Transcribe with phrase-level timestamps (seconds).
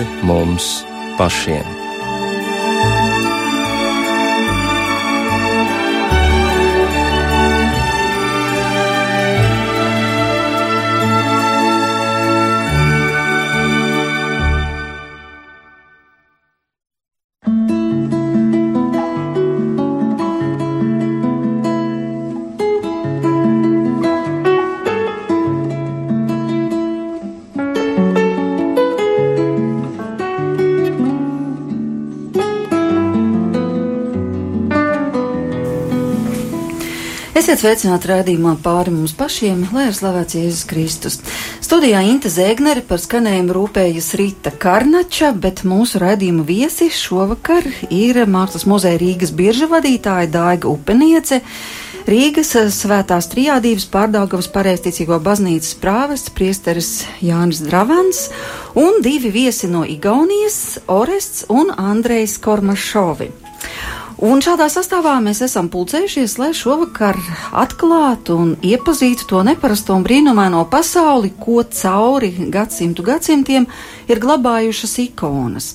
[0.00, 0.84] pāri mums
[1.18, 1.79] pašiem.
[37.50, 41.16] Esiet sveicināti rādījumā pāri mums pašiem, lai ir slavēts Jēzus Kristus.
[41.58, 48.68] Studijā Inte Zēgneri par skanējumu rūpējas Rīta Karnača, bet mūsu rādījuma viesi šovakar ir Mākslas
[48.70, 51.40] muzeja Rīgas birža vadītāja Daiga Upeniece.
[52.06, 58.28] Rīgas svētās trijādības pārdaugavas pareizticīgo baznīcas prāvests priesteris Jānis Dravans
[58.78, 63.49] un divi viesi no Igaunijas- Orests un Andrejs Kormašovi.
[64.20, 67.16] Un šādā sastāvā mēs esam pulcējušies, lai šovakar
[67.56, 73.64] atklātu un iepazītu to neparasto un brīnumaino pasauli, ko cauri gadsimtu gadsimtiem
[74.12, 75.70] ir glabājušas ikonas.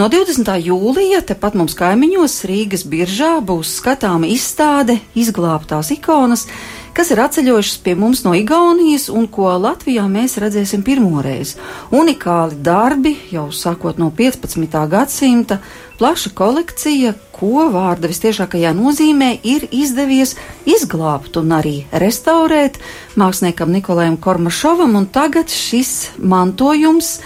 [0.00, 0.48] No 20.
[0.64, 6.48] jūlija tepat mums kaimiņos Rīgas biržā būs skatāma izstāde izglābtās ikonas
[6.92, 11.54] kas ir atceļojušas pie mums no Igaunijas un ko Latvijā mēs redzēsim pirmoreiz.
[11.92, 14.76] Unikāli darbi jau sākot no 15.
[14.92, 15.60] gadsimta,
[15.98, 20.36] plaša kolekcija, ko vārda vistiešākajā nozīmē ir izdevies
[20.68, 22.78] izglābt un arī restaurēt
[23.18, 27.16] māksliniekam Nikolajam Kormašovam, un tagad šis mantojums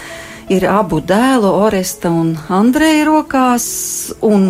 [0.49, 3.69] ir abu dēlu Oresta un Andreja rokās,
[4.25, 4.49] un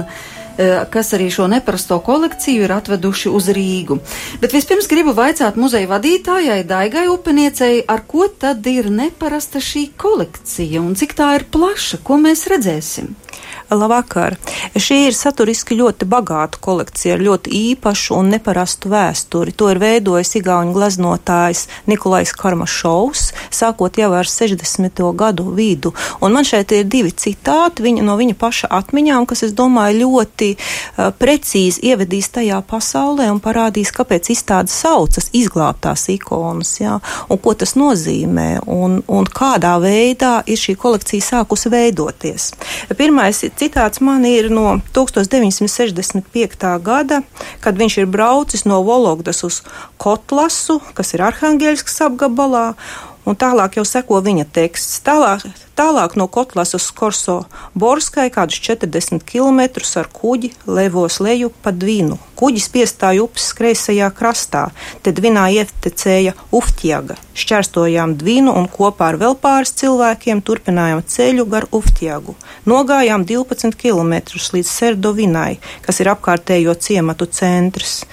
[0.57, 3.99] Eh, kas arī šo neparasto kolekciju ir atveduši uz Rīgu.
[4.41, 10.81] Bet vispirms gribu vaicāt muzeja vadītājai Daigai Upeniecei, ar ko tad ir neparasta šī kolekcija
[10.81, 13.13] un cik tā ir plaša, ko mēs redzēsim.
[13.67, 14.37] Labvakar!
[14.79, 19.51] Šī ir saturiski ļoti bagāta kolekcija ar ļoti īpašu un neparastu vēsturi.
[19.59, 25.01] To ir veidojis Igauņu glaznotājs Nikolais Karmašovs, sākot jau ar 60.
[25.19, 25.91] gadu vidu.
[26.23, 30.49] Un man šeit ir divi citāti viņa, no viņa paša atmiņām, kas, es domāju, ļoti
[30.55, 37.57] uh, precīzi ievedīs tajā pasaulē un parādīs, kāpēc izstāde saucas izglābtās ikonas, jā, un ko
[37.59, 42.53] tas nozīmē, un, un kādā veidā ir šī kolekcija sākusi veidoties.
[42.95, 46.65] Pirmais citāts man ir no 1965.
[46.83, 47.21] gada,
[47.63, 49.61] kad viņš ir braucis no Vologdas uz
[50.01, 52.67] Kotlasu, kas ir Arhangeļskas apgabalā,
[53.27, 55.01] un tālāk jau seko viņa teksts.
[55.05, 55.43] Tālāk,
[55.77, 57.41] tālāk no Kotlas uz Korso
[57.75, 59.61] Borskai kādus 40 km
[59.99, 62.17] ar kuģi levos leju pa Dvinu.
[62.37, 64.67] Kuģis piestāja upes kreisajā krastā,
[65.01, 67.17] te Dvinā ietecēja Uftjaga.
[67.37, 72.37] Šķērstojām Dvinu un kopā ar vēl pāris cilvēkiem turpinājām ceļu gar Uftjagu.
[72.69, 74.21] Nogājām 12 km
[74.53, 78.03] līdz Serdovinai, kas ir apkārtējo ciematu centrs.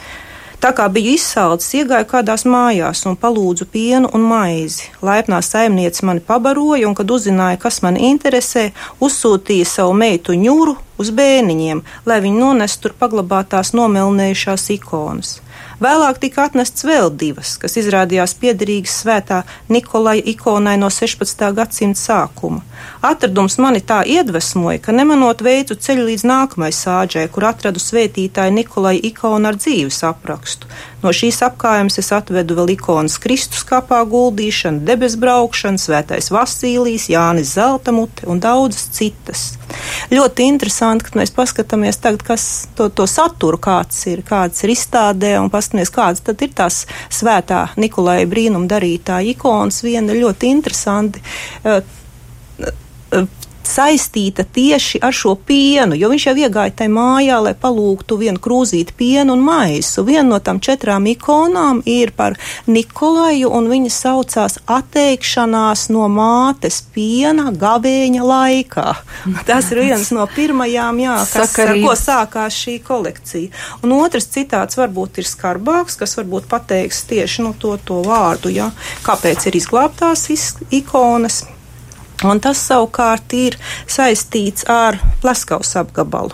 [0.64, 4.86] Tā kā biju izsalcis, iegāju kādās mājās un palūdzu pienu un maizi.
[5.04, 11.12] Laipnā saimniece mani pabaroja, un, kad uzzināja, kas man interesē, uzsūtīja savu meitu ņuru uz
[11.12, 15.34] bēniņiem, lai viņi nonestu tur paglabātās nomelnējušās ikonas.
[15.84, 21.42] Vēlāk tika atnests vēl divas, kas izrādījās piederīgas svētā Nikolaja ikonai no 16.
[21.58, 22.62] gadsimta sākuma.
[23.04, 29.02] Atradums mani tā iedvesmoja, ka nemanot veicu ceļu līdz nākamajai sāģē, kur atradu svētītāju Nikolaja
[29.10, 30.70] ikonu ar dzīves aprakstu.
[31.04, 37.52] No šīs apkājas es atvedu vēl ikonas Kristus kapā guldīšanu, debes braukšanu, svētais Vasīlijs, Jānis
[37.58, 39.42] Zeltamute un daudzas citas.
[40.08, 42.46] Ļoti interesanti, ka mēs paskatāmies tagad, kas
[42.78, 47.74] to, to saturu kāds ir, kāds ir izstādē un paskatāmies, kādas tad ir tās svētā
[47.76, 49.82] Nikolai brīnum darītā ikonas.
[49.82, 51.22] Viena ļoti interesanti.
[51.64, 51.82] Uh,
[53.68, 58.94] saistīta tieši ar šo pienu, jo viņš jau iegāja tajā mājā, lai palūgtu vienu krūzīti
[58.96, 60.04] pienu un maisu.
[60.06, 67.50] Viena no tām četrām ikonām ir par Nikolaju, un viņa saucās atteikšanās no mātes piena
[67.52, 68.86] gavēņa laikā.
[69.48, 73.52] Tas ir viens no pirmajām, jā, kas, ar ko sākās šī kolekcija.
[73.84, 78.70] Un otrs citāts varbūt ir skarbāks, kas varbūt pateiks tieši nu, to, to vārdu, jā,
[79.06, 80.28] kāpēc ir izglābtās
[80.74, 81.44] ikonas.
[82.24, 83.58] Un tas savukārt ir
[83.90, 86.32] saistīts ar Plaskaus apgabalu.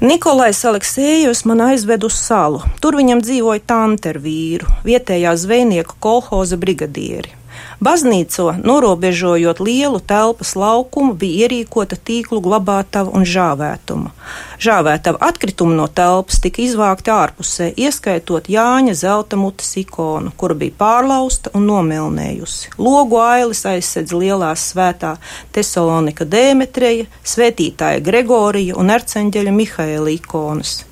[0.00, 2.62] Nikolais Aleksējus man aizved uz salu.
[2.80, 7.39] Tur viņam dzīvoja tante ar vīru, vietējā zvejnieku kolhoza brigadieri.
[7.80, 14.12] Baznīco, norobežojot lielu telpas laukumu, bija ierīkota tīklu glabātava un žāvētuma.
[14.60, 21.54] Žāvētava atkritumi no telpas tika izvākti ārpusē, ieskaitot Jāņa zelta mutes ikonu, kura bija pārlausta
[21.56, 22.76] un nomilnējusi.
[22.76, 25.16] Logu ailis aizsedz lielās svētā
[25.56, 30.82] Tesalonika Dēmetreja, svētītāja Gregorija un arceņģeļa Mihaela ikonas.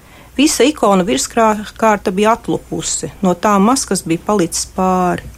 [0.41, 5.37] Visa ikona virskārta bija atlupusi, no tā maskas bija palicis pāri.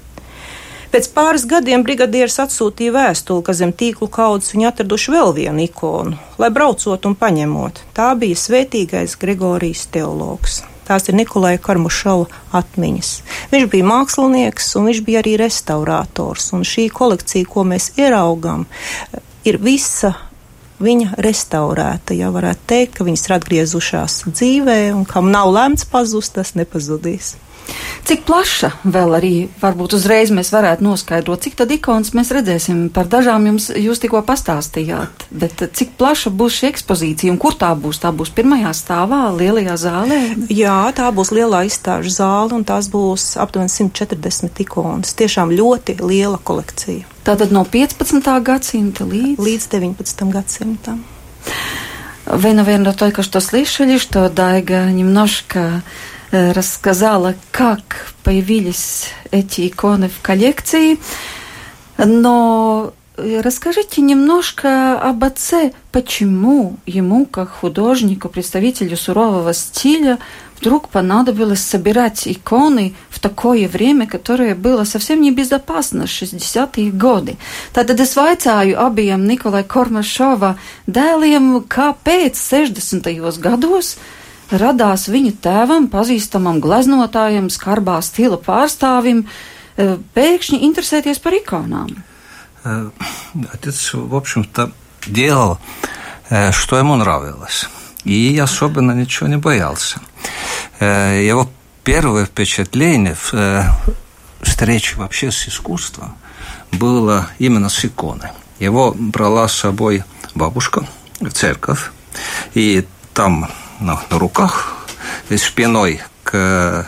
[0.90, 6.16] Pēc pāris gadiem brigadieris atsūtīja vēstuli, ka zem tīklu kaudzes viņi atraduši vēl vienu ikonu,
[6.42, 7.78] lai braucot un paņemot.
[7.94, 10.64] Tā bija svētīgais Gregorijas teologs.
[10.88, 12.26] Tās ir Nikolai Karmušova
[12.58, 13.10] atmiņas.
[13.52, 16.48] Viņš bija mākslinieks un viņš bija arī restaurators.
[16.58, 18.64] Un šī kolekcija, ko mēs ieraugām,
[19.46, 20.16] ir visa
[20.82, 22.16] viņa restaurēta.
[22.18, 27.36] Ja varētu teikt, ka viņas ir atgriezušās dzīvē un kam nav lemts pazust, tas nepazudīs.
[28.05, 32.83] Cik plaša vēl arī varbūt uzreiz mēs varētu noskaidrot, cik tad ikonas mēs redzēsim.
[32.93, 37.71] Par dažām jums jūs tikko pastāstījāt, bet cik plaša būs šī ekspozīcija un kur tā
[37.73, 38.03] būs?
[38.03, 40.19] Tā būs pirmajā stāvā, lielajā zālē?
[40.53, 45.17] Jā, tā būs lielā izstāžu zāle un tās būs aptuveni 140 ikonas.
[45.17, 47.09] Tiešām ļoti liela kolekcija.
[47.25, 48.21] Tātad no 15.
[48.45, 50.29] gadsimta līdz, līdz 19.
[50.29, 51.01] gadsimtam.
[52.27, 60.20] Вы, наверное, только что слышали, что Дайга немножко Э, рассказала, как появились эти иконы в
[60.22, 60.98] коллекции,
[61.98, 70.18] но э, расскажите немножко об отце, почему ему, как художнику, представителю сурового стиля,
[70.60, 77.36] вдруг понадобилось собирать иконы в такое время, которое было совсем небезопасно, 60-е годы.
[77.74, 80.56] Tātad es vaicāju abiem Nikolai Kormašova
[80.86, 83.40] dēliem, kāpēc 60.
[83.40, 83.96] gados
[84.50, 89.24] radās viņa tēvam, pazīstamam gleznotājam, skarbā stila pārstāvim,
[89.76, 91.32] э, pēkšņi интересēties par?
[92.64, 92.90] Э,
[93.52, 94.72] отец, в общем-то,
[95.06, 95.58] делал,
[96.30, 97.68] э, что ему нравилось.
[98.04, 100.00] И особенно ничего не боялся.
[100.80, 101.50] Его
[101.84, 103.34] первое впечатление в
[104.40, 106.16] встрече вообще с искусством
[106.72, 108.30] было именно с иконой.
[108.58, 110.02] Его брала с собой
[110.34, 110.86] бабушка
[111.20, 111.90] в церковь,
[112.54, 114.76] и там на, на руках,
[115.36, 116.86] спиной к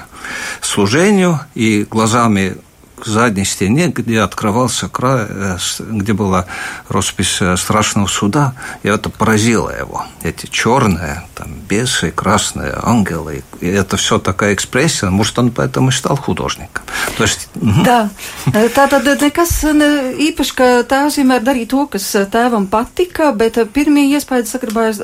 [0.61, 2.57] служению и глазами
[3.03, 6.47] к задней стене, где открывался край, э, где была
[6.89, 8.55] роспись э, страшного суда,
[8.85, 10.07] и это поразило его.
[10.23, 15.93] Эти черные, там, бесы, красные ангелы, и это все такая экспрессия, может, он поэтому и
[15.93, 16.85] стал художником.
[17.17, 17.49] То есть...
[17.57, 18.09] Да,
[18.47, 24.55] tā tad nekas īpaši, ka tēvs vienmēr darīja to, kas tēvam patika, bet pirmie iespējas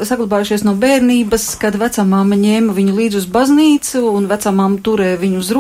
[0.07, 5.51] saglabājušies no bērnības, kad vecamāma ņēma viņu līdzi uz baznīcu un vecamāma turēja viņu uz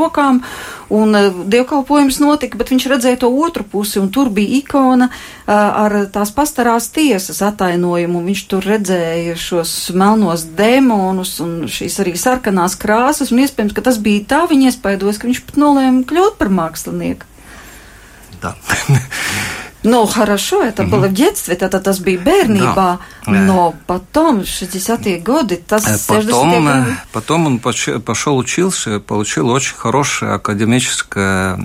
[0.94, 1.17] un
[1.52, 5.11] dievkalpojums notika, bet viņš redzēja to otru pusi, un tur bija ikona
[5.46, 8.25] ar tās pastarās tiesas atainojumu.
[8.29, 14.00] Viņš tur redzēja šos melnos demonus un šīs arī sarkanās krāsas, un iespējams, ka tas
[14.02, 17.29] bija tā viņa iespaidos, ka viņš pat nolēma kļūt par mākslinieku.
[18.43, 18.55] Да.
[19.84, 20.90] Ну, хорошо, это угу.
[20.90, 23.30] было в детстве, это tas bija bērnībā, да.
[23.30, 26.96] но потом, 60-е годы, tas потом, годы.
[27.12, 31.58] Потом он пошел учился, получил очень хорошее академическое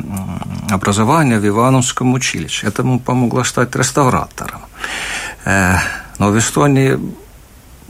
[0.70, 2.68] образование в Ивановском училище.
[2.68, 4.62] Это ему помогло стать реставратором.
[5.46, 7.00] Но в Эстонии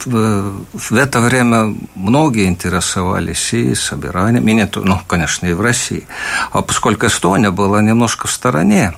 [0.06, 6.08] в это время многие интересовались и собиранием, и не, ну, конечно, и в России.
[6.52, 8.94] А поскольку Эстония была немножко в стороне,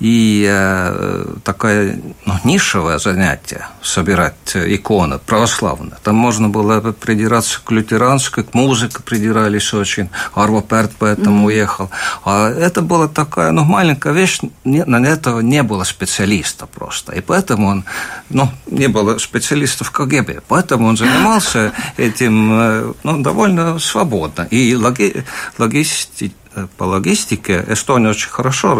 [0.00, 5.96] и э, такое ну, нишевое занятие собирать иконы православные.
[6.02, 10.10] Там можно было придираться к лютеранской, к музыке придирались очень.
[10.34, 11.46] Арво Перт поэтому mm-hmm.
[11.46, 11.90] уехал.
[12.24, 17.12] А это была такая ну, маленькая вещь, не, на этого не было специалиста просто.
[17.12, 17.84] И поэтому он,
[18.28, 20.42] ну, не было специалистов КГБ.
[20.48, 24.42] Поэтому он занимался этим э, ну, довольно свободно.
[24.50, 25.24] И логи,
[25.58, 26.32] логисти,
[26.76, 28.74] по логистике Эстония очень хорошо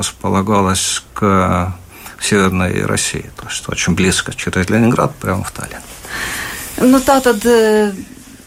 [0.00, 1.74] располагалась к
[2.20, 5.80] Северной России, то есть очень близко через Ленинград прямо в Таллин.
[6.80, 7.44] Nu, tā tad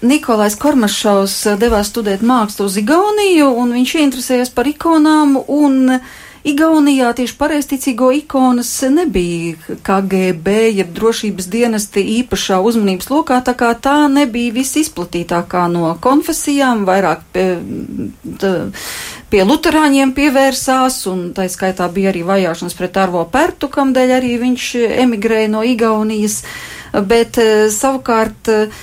[0.02, 6.00] Nikolais Kormašovs devās studēt mākslu uz Igauniju, un viņš ieinteresējās par ikonām, un
[6.48, 13.98] Igaunijā tieši pareizticīgo ikonas nebija KGB, jeb drošības dienesti īpašā uzmanības lokā, tā kā tā
[14.08, 17.46] nebija visizplatītākā no konfesijām, vairāk pie,
[18.40, 18.54] tā,
[19.34, 24.70] pie luterāņiem pievērsās, un tā skaitā bija arī vajāšanas pret Arvo Pertu, kamdēļ arī viņš
[25.06, 26.42] emigrēja no Igaunijas,
[26.94, 28.80] bet eh, savukārt eh,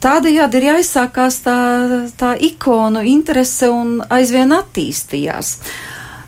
[0.00, 1.58] tādējādi ir jāizsākās tā,
[2.16, 5.58] tā ikonu interese un aizvien attīstījās.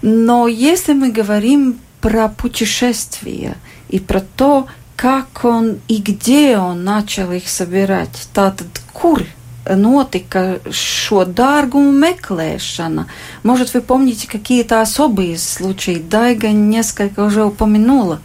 [0.02, 3.56] Но если мы говорим про путешествия
[3.88, 9.24] и про то, как он и где он начал их собирать, tātad kur
[9.65, 13.07] notika šo dārgumu meklēšana.
[13.43, 15.95] Может, вы помните какие-то особые случаи?
[15.95, 18.19] Дайга несколько уже упомянула.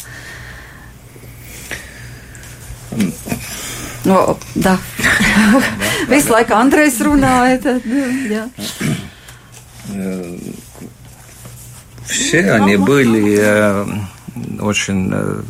[4.04, 4.78] No, да.
[6.08, 7.58] Visu laiku Andrejs runāja.
[7.58, 7.82] Tad,
[8.30, 8.48] jā.
[12.04, 13.86] Все они были э,
[14.60, 15.42] очень э,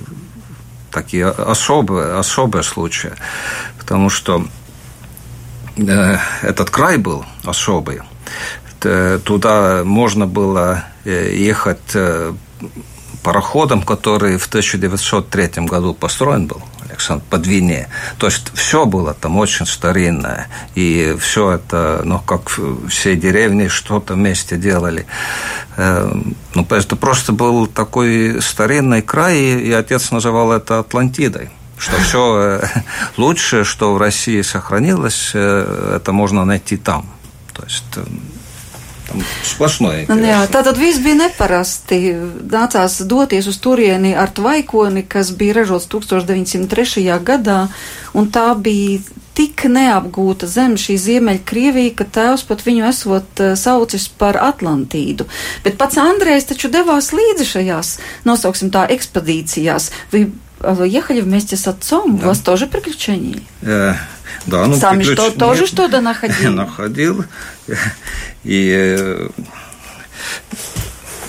[0.90, 3.12] такие особые, особые случаи,
[3.78, 4.44] потому что
[5.78, 8.00] этот край был особый.
[8.80, 11.96] Туда можно было ехать
[13.22, 17.88] пароходом, который в 1903 году построен был, Александр, по Двине.
[18.18, 20.48] То есть все было там очень старинное.
[20.74, 22.50] И все это, ну, как
[22.88, 25.06] все деревни что-то вместе делали.
[25.76, 32.61] Ну, это просто был такой старинный край, и отец называл это Атлантидой что все
[33.17, 37.05] лучшее, что в России сохранилось, это можно найти там.
[37.53, 37.83] То есть
[39.03, 40.07] Tam splašnoja.
[40.07, 41.99] Jā, tā tad viss bija neparasti.
[42.51, 47.03] Nācās doties uz turieni ar tvaikoni, kas bija ražots 1903.
[47.19, 47.67] gadā,
[48.15, 49.01] un tā bija
[49.33, 55.25] tik neapgūta zeme, šī Ziemeļkrievija, ka tēvs pat viņu esot uh, saucis par Atlantīdu.
[55.65, 57.95] Bet pats Andrejs taču devās līdzi šajās,
[58.29, 59.89] nosauksim tā, ekspedīcijās.
[60.60, 62.18] Вы ехали вместе с отцом?
[62.18, 62.24] Да.
[62.24, 63.40] У вас тоже приключения?
[63.62, 63.94] Э,
[64.46, 66.48] да, ну, Сами что, тоже что-то находили?
[66.48, 67.24] Находил.
[68.42, 69.28] И э,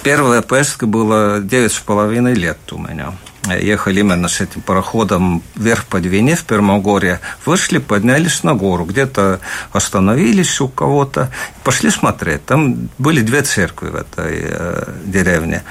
[0.04, 3.14] первая поездка была девять с половиной лет у меня.
[3.54, 7.20] Ехали именно с этим пароходом вверх по Двине в Пермогорье.
[7.46, 8.86] Вышли, поднялись на гору.
[8.86, 9.40] Где-то
[9.72, 11.32] остановились у кого-то.
[11.64, 12.46] Пошли смотреть.
[12.46, 15.64] Там были две церкви в этой э, деревне.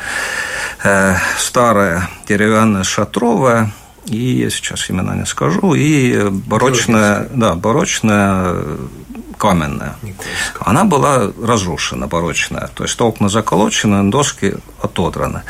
[0.85, 3.73] Э, старая деревянная шатровая
[4.07, 8.57] и сейчас именно не скажу, и барочная, да, барочная
[9.39, 9.97] каменная.
[10.61, 12.69] Она была разрушена, барочная.
[12.75, 15.43] То есть окна заколочены, доски отодраны.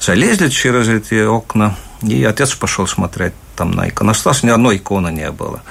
[0.00, 5.30] Залезли через эти окна, и отец пошел смотреть там на иконостас, ни одной иконы не
[5.30, 5.62] было.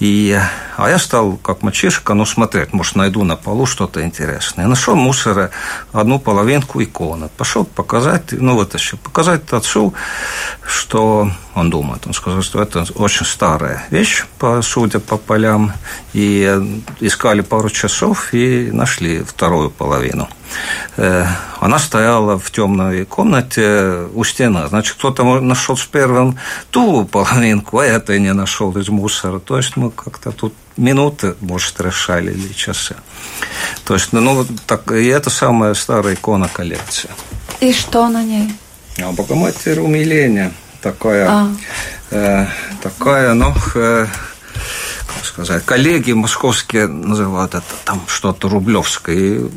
[0.00, 0.38] И,
[0.76, 4.66] а я стал, как мальчишка, ну, смотреть, может, найду на полу что-то интересное.
[4.66, 5.50] Нашел мусора
[5.92, 7.28] одну половинку иконы.
[7.36, 9.92] Пошел показать, ну, вытащил, показать отцу,
[10.64, 12.06] что он думает.
[12.06, 14.24] Он сказал, что это очень старая вещь,
[14.62, 15.72] судя по полям.
[16.12, 16.44] И
[17.00, 20.28] искали пару часов и нашли вторую половину.
[20.96, 21.26] Э,
[21.60, 24.66] она стояла в темной комнате у стены.
[24.68, 26.38] Значит, кто-то нашел с первым
[26.70, 29.38] ту половинку, а это не нашел из мусора.
[29.38, 32.96] То есть мы как-то тут минуты, может, решали или часы.
[33.84, 37.10] То есть, ну, так, и это самая старая икона коллекции.
[37.60, 38.54] И что на ней?
[39.02, 40.52] А Богоматерь умиления.
[40.80, 41.48] Такая, а.
[42.10, 42.46] э,
[42.82, 44.06] такая, ну, э,
[45.14, 49.16] как сказать, коллеги московские называют это там что-то рублевское.
[49.16, 49.50] И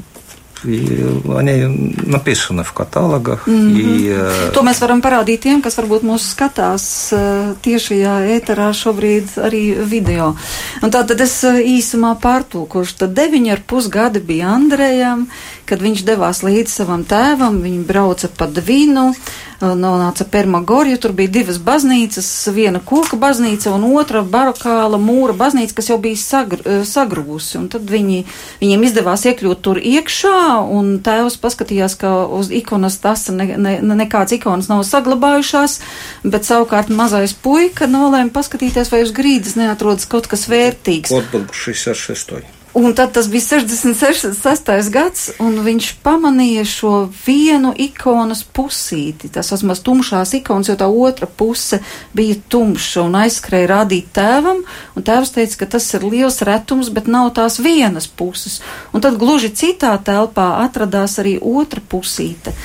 [0.65, 3.47] они написаны в каталогах.
[3.47, 3.81] Mm -hmm.
[3.81, 4.53] и, uh...
[4.53, 10.37] To mēs varam parādīt tiem, kas varbūt mūs skatās uh, tiešajā ēterā šobrīd arī video.
[10.83, 12.95] Un tātad es uh, īsumā pārtulkošu.
[12.99, 15.27] Tad deviņi ar pus gadi bija Andrejam,
[15.71, 19.13] kad viņš devās līdz savam tēvam, viņi brauca pa Dvinu
[19.61, 25.91] nonāca Permagorju, tur bija divas baznīcas, viena koka baznīca un otra barokāla mūra baznīca, kas
[25.91, 27.57] jau bija sagr, sagrūsi.
[27.61, 28.25] Un tad viņi,
[28.61, 30.41] viņiem izdevās iekļūt tur iekšā,
[30.77, 35.79] un tēvs paskatījās, ka uz ikonas tas ne, ne, nekāds ikonas nav saglabājušās,
[36.27, 41.15] bet savukārt mazais puika nolēma paskatīties, vai uz grīdas neatrodas kaut kas vērtīgs.
[41.17, 42.45] Отпуск 66.
[42.74, 44.90] Un tad tas bija 66.
[44.90, 46.92] gads, un viņš pamanīja šo
[47.26, 51.82] vienu ikonas pusīti, tās asmaz tumšās ikonas, jo tā otra puse
[52.16, 54.64] bija tumša un aizskrēja rādīt tēvam,
[54.96, 58.62] un tēvs teica, ka tas ir liels retums, bet nav tās vienas puses.
[58.96, 62.56] Un tad gluži citā telpā atradās arī otra pusīte.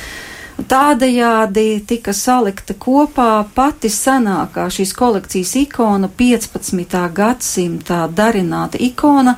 [0.56, 7.00] Tādējādi tika salikta kopā pati senākā šīs kolekcijas ikona, 15.
[7.12, 9.34] gadsimta darināta ikona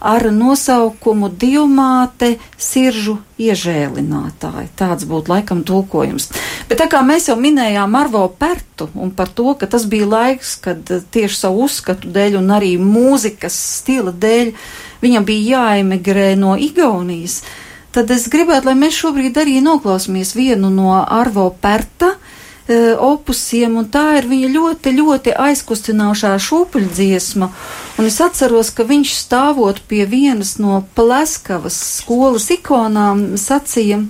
[0.00, 4.70] ar nosaukumu Divmāte siržu iežēlinātāji.
[4.78, 6.30] Tāds būtu laikam tulkojums.
[6.70, 10.56] Bet tā kā mēs jau minējām Marvo Pertu un par to, ka tas bija laiks,
[10.62, 14.52] kad tieši savu uzskatu dēļ un arī mūzikas stila dēļ
[15.02, 17.42] viņam bija jāemigrē no Igaunijas,
[17.94, 22.14] tad es gribētu, lai mēs šobrīd arī noklausāmies vienu no Arvo Perta
[22.68, 27.48] opusiem, un tā ir viņa ļoti, ļoti aizkustinošā šūpuļdziesma.
[27.98, 34.02] Un es atceros, ka viņš stāvot pie vienas no Pleskavas skolas ikonām sacīja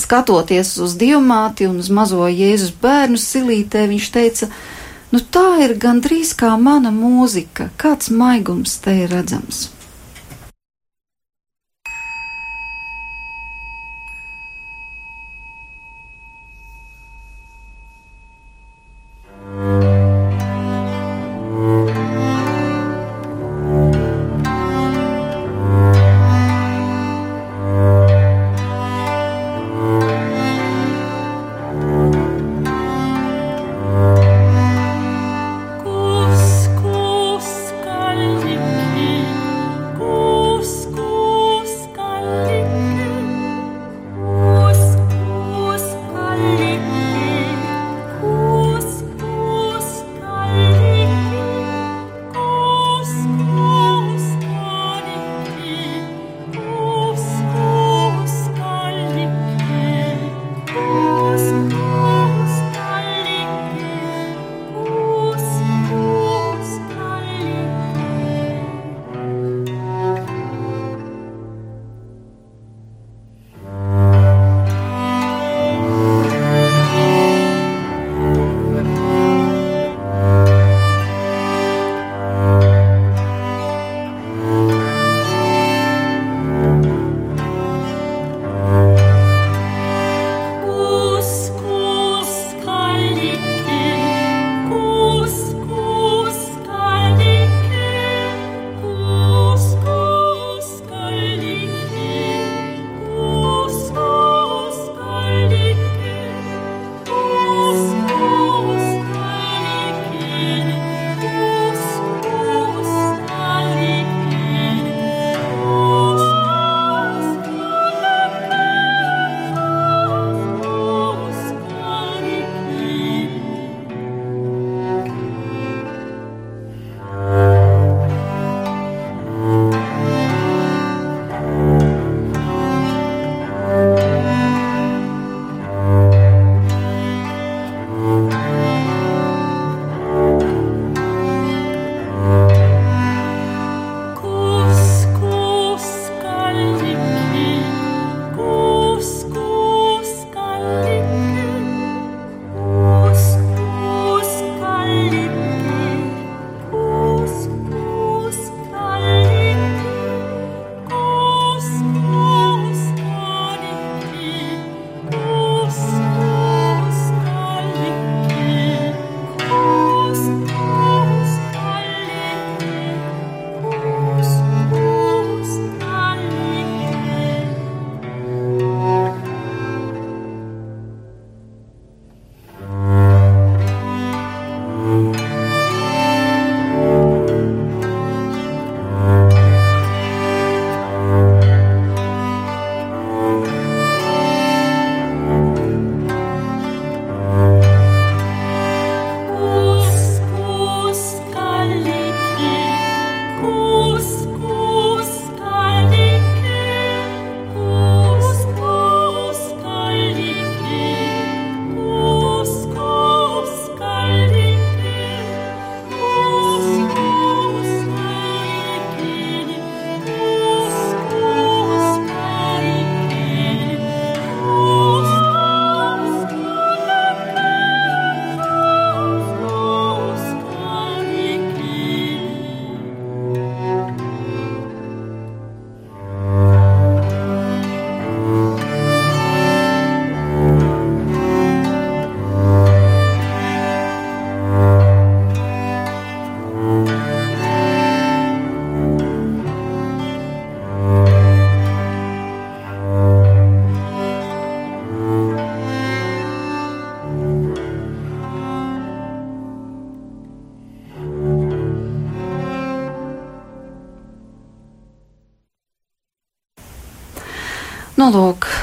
[0.00, 4.48] skatoties uz diamāti un uz mazo Jēzus bērnu silītē, viņš teica,
[5.12, 9.68] nu tā ir gandrīz kā mana mūzika, kāds maigums te ir redzams.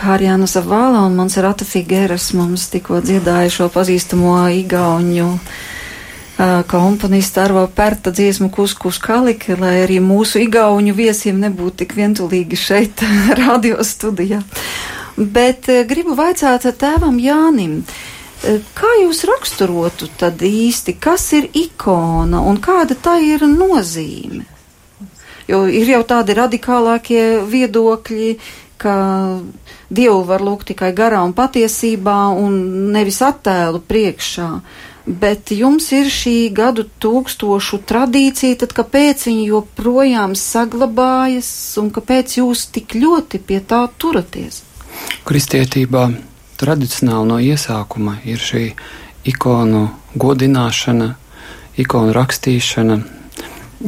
[0.08, 7.68] Lūk, Arjāna Zavala un Monserrata Figueras mums tikko dziedāja šo pazīstamo igauņu uh, komponistu Arvo
[7.68, 13.04] Perta dziesmu Kuskus Kaliki, lai arī mūsu igauņu viesiem nebūtu tik vientulīgi šeit
[13.44, 14.42] radio studijā.
[15.18, 17.82] Bet uh, gribu vaicāt tēvam Jānim.
[17.82, 24.46] Uh, kā jūs raksturotu tad īsti, kas ir ikona un kāda tā ir nozīme?
[25.48, 28.32] Jo ir jau tādi radikālākie viedokļi,
[28.82, 28.98] ka
[29.90, 32.58] Dievu var lūgt tikai garā un patiesībā un
[32.94, 34.50] nevis attēlu priekšā.
[35.08, 42.66] Bet jums ir šī gadu tūkstošu tradīcija, tad kāpēc viņi joprojām saglabājas un kāpēc jūs
[42.76, 44.66] tik ļoti pie tā turaties?
[45.24, 46.10] Kristietībā
[46.60, 48.66] tradicionāli no iesākuma ir šī
[49.32, 49.86] ikonu
[50.20, 51.14] godināšana,
[51.80, 53.00] ikonu rakstīšana.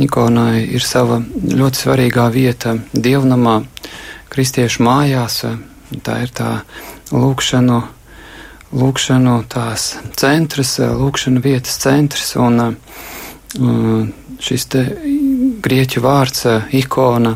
[0.06, 3.56] Ikonai ir sava ļoti svarīgā vieta dievnamā,
[4.40, 5.42] kristiešu mājās.
[6.06, 6.62] Tā ir tā
[7.12, 7.80] lūkšanu,
[8.72, 12.38] lūkšanu tās centrs, lūkšanu vietas centrs.
[12.40, 14.08] Un, uh,
[14.40, 14.68] šis
[15.60, 17.34] grieķu vārds, ikona,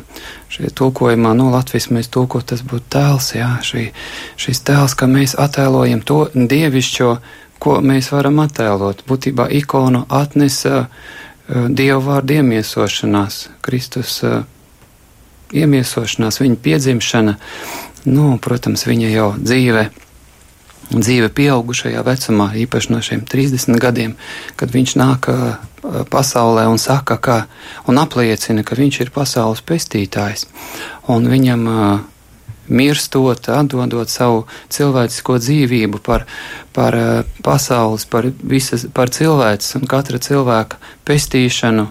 [0.53, 3.89] šie tulkojumā, no Latvijas mēs tulkot, tas būtu tēls, jā, šī,
[4.39, 7.09] šis tēls, ka mēs attēlojam to dievišķo,
[7.59, 9.03] ko mēs varam attēlot.
[9.09, 14.45] Būtībā ikonu atnesa uh, dievu vārdu iemiesošanās, Kristus uh,
[15.53, 17.35] iemiesošanās, viņa piedzimšana,
[18.09, 19.89] nu, protams, viņa jau dzīve
[20.93, 24.15] dzīve pieaugušajā vecumā, īpaši no šiem 30 gadiem,
[24.59, 25.29] kad viņš nāk
[26.11, 27.37] pasaulē un saka, ka,
[27.87, 30.45] un apliecina, ka viņš ir pasaules pestītājs,
[31.11, 31.63] un viņam
[32.73, 36.27] mirstot, atdodot savu cilvēcisko dzīvību par,
[36.75, 36.97] par
[37.43, 41.89] pasaules, par, visas, par cilvēces un katra cilvēka pestīšanu,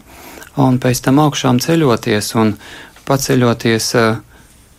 [0.62, 2.57] un pēc tam augšām ceļoties un
[3.08, 4.20] paceļoties uh,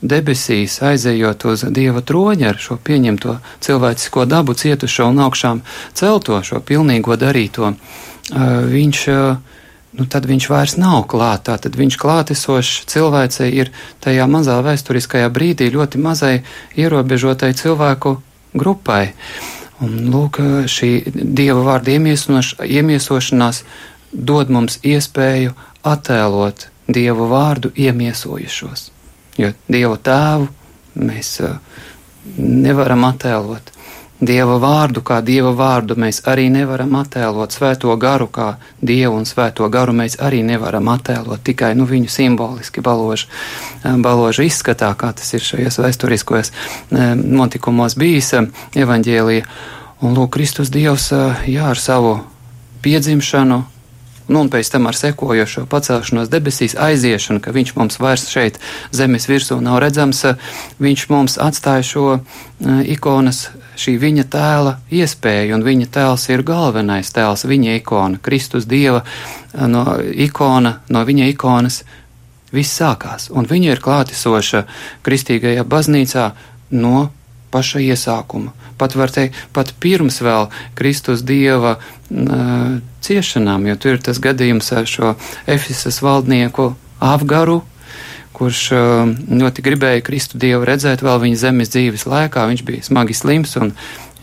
[0.03, 5.63] debesīs, aizejot uz dieva troņa ar šo pieņemto cilvēcisko dabu, cietušo un augšām
[5.95, 7.73] celto, šo pilnīgo darīto,
[8.73, 9.03] viņš,
[9.99, 13.71] nu tad viņš vairs nav klāt, tad viņš klātesošs cilvēcei ir
[14.03, 16.35] tajā mazā vēsturiskajā brīdī ļoti mazai
[16.75, 18.17] ierobežotai cilvēku
[18.53, 19.13] grupai.
[19.83, 20.37] Un, lūk,
[20.69, 23.63] šī dieva vārda iemiesošanās
[24.13, 28.93] dod mums iespēju attēlot dievu vārdu iemiesojušos
[29.37, 30.49] jo Dievu tēvu
[31.03, 31.37] mēs
[32.37, 33.71] nevaram attēlot.
[34.23, 37.51] Dieva vārdu, kā Dieva vārdu, mēs arī nevaram attēlot.
[37.51, 41.41] Svēto garu, kā Dievu un Svēto garu, mēs arī nevaram attēlot.
[41.43, 43.27] Tikai nu, viņu simboliski baložu,
[43.83, 46.53] baložu izskatā, kā tas ir šajos vēsturiskajos
[47.19, 48.31] notikumos bijis
[48.79, 49.49] evaņģēlija.
[50.03, 51.09] Un lūk, Kristus Dievs,
[51.47, 52.15] jā, ar savu
[52.85, 53.63] piedzimšanu,
[54.27, 58.59] nu, un pēc tam ar sekojošo pacelšanos debesīs aiziešanu, ka viņš mums vairs šeit
[58.95, 60.23] zemes virsū nav redzams,
[60.83, 62.05] viņš mums atstāja šo
[62.89, 63.47] ikonas,
[63.79, 69.03] šī viņa tēla iespēju, un viņa tēls ir galvenais tēls, viņa ikona, Kristus Dieva
[69.53, 71.83] no ikona, no viņa ikonas.
[72.53, 74.59] Viss sākās, un viņa ir klātesoša
[75.01, 76.27] kristīgajā baznīcā
[76.77, 77.07] no
[77.53, 78.53] paša iesākuma.
[78.81, 84.71] Pat var teikt, pat pirms vēl Kristus Dieva uh, ciešanām, jo tur ir tas gadījums
[84.73, 85.13] ar šo
[85.45, 86.71] Efesas valdnieku
[87.03, 87.61] Afgaru,
[88.33, 88.61] kurš
[89.29, 92.47] ļoti gribēja Kristu Dievu redzēt vēl viņa zemes dzīves laikā.
[92.49, 93.73] Viņš bija smagi slims un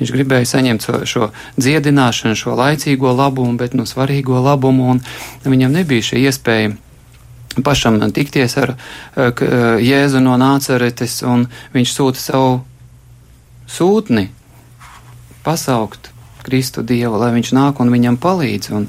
[0.01, 1.29] viņš gribēja saņemt šo, šo
[1.61, 5.03] dziedināšanu, šo laicīgo labumu, bet nu, svarīgo labumu, un
[5.45, 6.73] viņam nebija šī iespēja
[7.65, 8.75] pašam tikties ar
[9.17, 12.59] Jēzu no Nāceretes, un viņš sūta savu
[13.71, 14.29] sūtni
[15.45, 16.11] pasaukt
[16.43, 18.73] Kristu Dievu, lai viņš nāk un viņam palīdz.
[18.77, 18.89] Un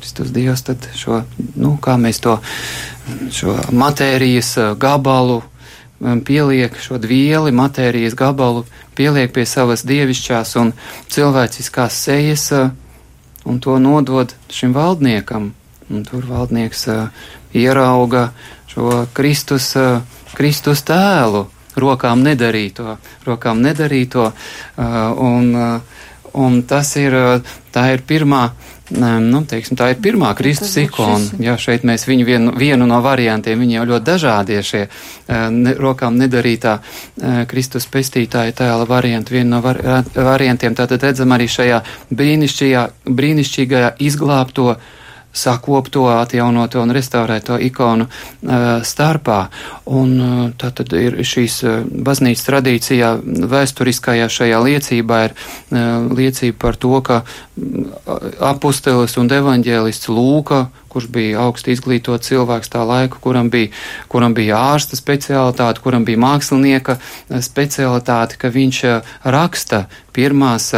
[0.00, 1.22] Kristus Dievs tad šo,
[1.58, 2.38] nu, kā mēs to,
[3.34, 8.64] šo matērijas eh, gabalu um, pieliek, šo vieli, matērijas gabalu
[8.96, 10.72] pieliek pie savas dievišķās un
[11.12, 12.70] cilvēciskās sejas eh,
[13.44, 15.52] un to nodod šim valdniekam.
[15.86, 18.32] Un tur valdnieks uh, ierauga
[18.66, 20.00] šo Kristus, uh,
[20.34, 21.44] Kristus tēlu,
[21.76, 26.00] rokām nedarīto, rokām nedarīto, uh, un, uh,
[26.40, 28.48] un tas ir, uh, tā ir pirmā,
[28.94, 31.40] nu, teiksim, tā ir pirmā Kristus ikona.
[31.42, 34.82] Jā, šeit mēs viņu vienu, vienu no variantiem, viņi jau ļoti dažādie šie
[35.50, 36.76] ne, rokām nedarītā
[37.50, 39.80] Kristus pestītāja tēla varianti, vienu no var,
[40.14, 40.76] variantiem.
[40.78, 41.80] Tātad redzam arī šajā
[42.14, 44.76] brīnišķīgajā, brīnišķīgajā izglābto
[45.36, 49.40] sakopto, atjaunoto un restaurēto ikonu uh, starpā.
[49.96, 53.12] Un uh, tā tad ir šīs uh, baznīcas tradīcijā,
[53.52, 55.36] vēsturiskajā šajā liecībā ir
[56.16, 57.22] liecība par to, ka
[58.44, 63.72] apustelis un evaņģēlists Lūka, kurš bija augsti izglītots cilvēks tā laika, kuram bija,
[64.12, 66.98] kuram bija ārsta specialitāte, kuram bija mākslinieka
[67.44, 68.84] specialitāte, ka viņš
[69.24, 70.72] raksta pirmās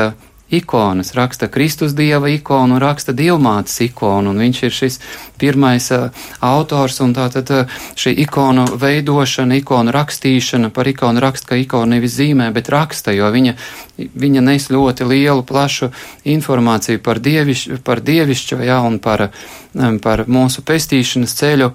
[0.51, 4.99] ikonas, raksta Kristus dieva ikonu, raksta dievmātes ikonu, un viņš ir šis
[5.39, 6.09] pirmais uh,
[6.41, 12.17] autors, un tātad uh, šī ikonu veidošana, ikonu rakstīšana, par ikonu raksta, ka ikonu nevis
[12.17, 13.55] zīmē, bet raksta, jo viņa,
[13.99, 15.93] viņa nes ļoti lielu, plašu
[16.25, 19.29] informāciju par, dieviš, par dievišķo, jā, un par,
[19.77, 21.73] um, par mūsu pestīšanas ceļu,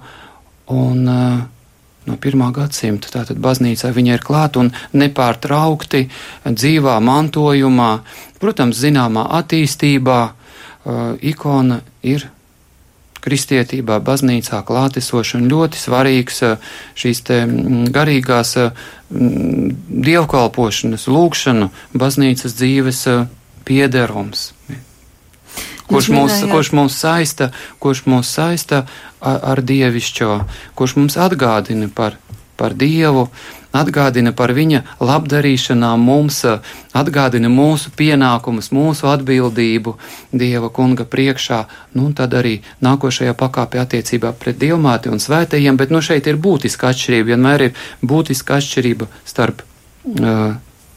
[0.74, 1.42] un uh,
[2.08, 3.10] no pirmā gadsimta.
[3.12, 6.06] Tātad baznīcā viņa ir klāta un nepārtraukti
[6.44, 7.90] dzīvā mantojumā,
[8.42, 12.28] protams, zināmā attīstībā, uh, ikona ir
[13.24, 21.70] kristietībā, baznīcā klātesoša un ļoti svarīgs uh, šīs te mm, garīgās uh, mm, dievkalpošanas, lūkšanu,
[21.96, 23.24] baznīcas dzīves uh,
[23.64, 24.50] piederums
[25.88, 27.50] kurš mūs, kurš mūs saista,
[27.82, 28.84] kurš mūs saista
[29.20, 30.38] ar, ar dievišķo,
[30.78, 32.18] kurš mums atgādina par,
[32.56, 33.28] par Dievu,
[33.74, 36.42] atgādina par viņa labdarīšanām mums,
[36.94, 39.96] atgādina mūsu pienākumus, mūsu atbildību
[40.32, 41.64] Dieva kunga priekšā,
[41.98, 46.38] nu un tad arī nākošajā pakāpē attiecībā pret dievmāti un svētajiem, bet nu šeit ir
[46.38, 50.54] būtiska atšķirība, vienmēr ir būtiska atšķirība starp uh,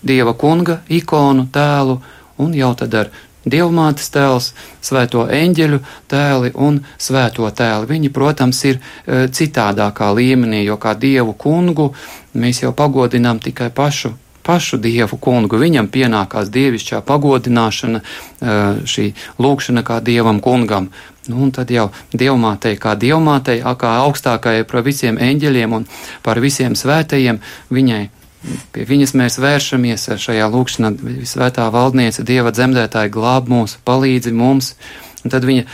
[0.08, 1.98] Dieva kunga ikonu, tēlu
[2.38, 3.10] un jau tad ar
[3.48, 4.52] Dievmātes tēls,
[4.84, 5.80] svēto eņģeļu
[6.12, 7.90] tēli un svēto tēli.
[7.90, 11.92] Viņi, protams, ir e, citādākā līmenī, jo kā dievu kungu
[12.38, 14.16] mēs jau pagodinām tikai pašu.
[14.48, 18.58] Pašu dievu kungu, viņam pienākās dievišķā pagodināšana, e,
[18.88, 19.08] šī
[19.44, 20.92] lūkšana kā dievam kungam.
[21.28, 25.88] Nu, un tad jau dievmātei, kā dievmātei, kā augstākajai par visiem eņģeļiem un
[26.24, 28.04] par visiem svētajiem, viņai
[28.72, 30.94] Pie viņas mēs vēršamies šajā lūkšanā,
[31.28, 34.76] svētā valdniece, Dieva dzemdētāja glāb mūs, palīdzi mums.
[35.26, 35.66] Un tad viņa,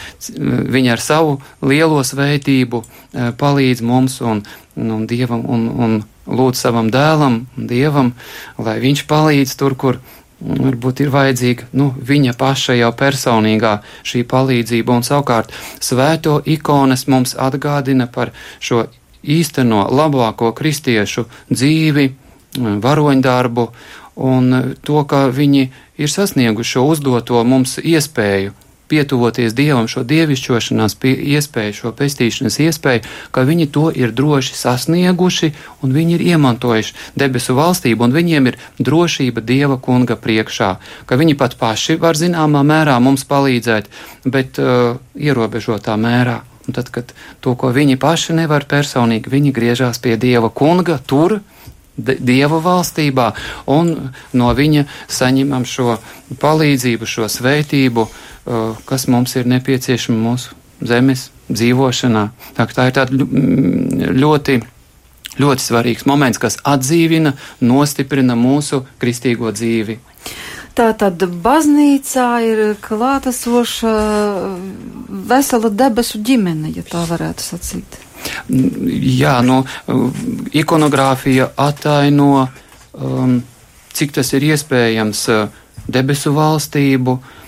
[0.73, 4.41] viņa ar savu lielo svētību eh, palīdz mums un,
[4.79, 8.13] un Dievam un, un lūdz savam dēlam, Dievam,
[8.57, 9.99] lai viņš palīdz tur, kur
[10.43, 14.97] varbūt ir vajadzīga nu, viņa paša jau personīgā šī palīdzība.
[14.97, 18.87] Un savukārt svēto ikonas mums atgādina par šo
[19.23, 22.09] īsteno labāko kristiešu dzīvi,
[22.57, 23.67] varoņdarbu
[24.15, 28.53] un to, ka viņi ir sasnieguši šo uzdoto mums iespēju
[28.93, 33.01] pietuvoties Dievam, šo dievišķošanās pie, iespēju, šo pestīšanas iespēju,
[33.33, 35.49] ka viņi to ir droši sasnieguši
[35.81, 40.69] un viņi ir iemantojuši debesu valstību un viņiem ir drošība Dieva kunga priekšā,
[41.09, 43.89] ka viņi pat paši var zināmā mērā mums palīdzēt,
[44.25, 46.43] bet uh, ierobežotā mērā.
[46.67, 47.09] Un tad, kad
[47.43, 51.41] to, ko viņi paši nevar personīgi, viņi griežās pie Dieva kunga tur,
[51.97, 53.27] Dieva valstībā,
[53.69, 53.93] un
[54.33, 55.99] no viņa saņemam šo
[56.41, 62.27] palīdzību, šo svētību, uh, kas mums ir nepieciešama mūsu zemes dzīvošanā.
[62.57, 63.27] Tā, tā ir tāda
[64.23, 64.57] ļoti,
[65.41, 69.99] ļoti svarīgs moments, kas atdzīvina, nostiprina mūsu kristīgo dzīvi.
[70.73, 73.91] Tā tad baznīcā ir klātesoša
[75.29, 78.02] vesela debesu ģimene, ja tā varētu sacīt.
[78.49, 79.61] Jā, nu,
[80.53, 82.47] ikonogrāfija ataino,
[82.93, 83.37] um,
[83.93, 87.39] cik tas ir iespējams, uh, debesu valstību, uh,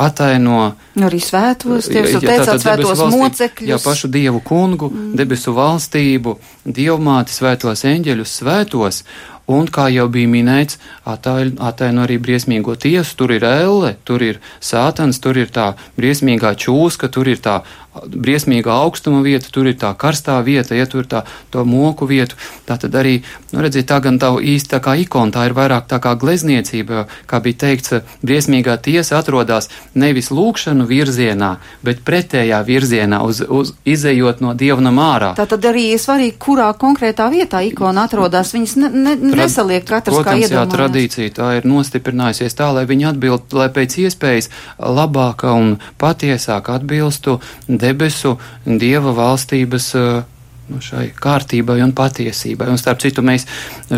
[0.00, 0.72] ataino
[1.04, 3.68] arī svētos, jūs teicāt svētos mocekļus.
[3.68, 5.12] Jā, pašu dievu kungu, mm.
[5.20, 9.02] debesu valstību, dievmāti, svētos eņģeļus, svētos,
[9.46, 15.20] un, kā jau bija minēts, ataino arī briesmīgo tiesu, tur ir elle, tur ir sātans,
[15.20, 17.60] tur ir tā briesmīgā čūska, tur ir tā
[18.02, 22.36] briesmīga augstuma vieta, tur ir tā karstā vieta, ja tur ir tā to moku vietu.
[22.66, 23.18] Tā tad arī,
[23.52, 27.06] nu, redziet, tā gan tā īsti tā kā ikona, tā ir vairāk tā kā glezniecība,
[27.30, 31.54] kā bija teikts, briesmīgā tiesa atrodas nevis lūkšanu virzienā,
[31.84, 35.34] bet pretējā virzienā, uz, uz izējot no dievnam ārā.
[35.38, 38.54] Tā tad arī ir svarīgi, kurā konkrētā vietā ikona atrodas.
[38.56, 40.70] Viņas ne, ne, nesaliek katrs Protams, kā iedomājās.
[40.70, 46.70] Jā, tradīcija tā ir nostiprinājusies tā, lai viņi atbild, lai pēc iespējas labāka un patiesāk
[46.74, 47.38] atbilstu
[47.84, 50.22] debesu dieva valstības uh,
[50.68, 52.68] nu, šai kārtībai un patiesībai.
[52.72, 53.46] Un starp citu, mēs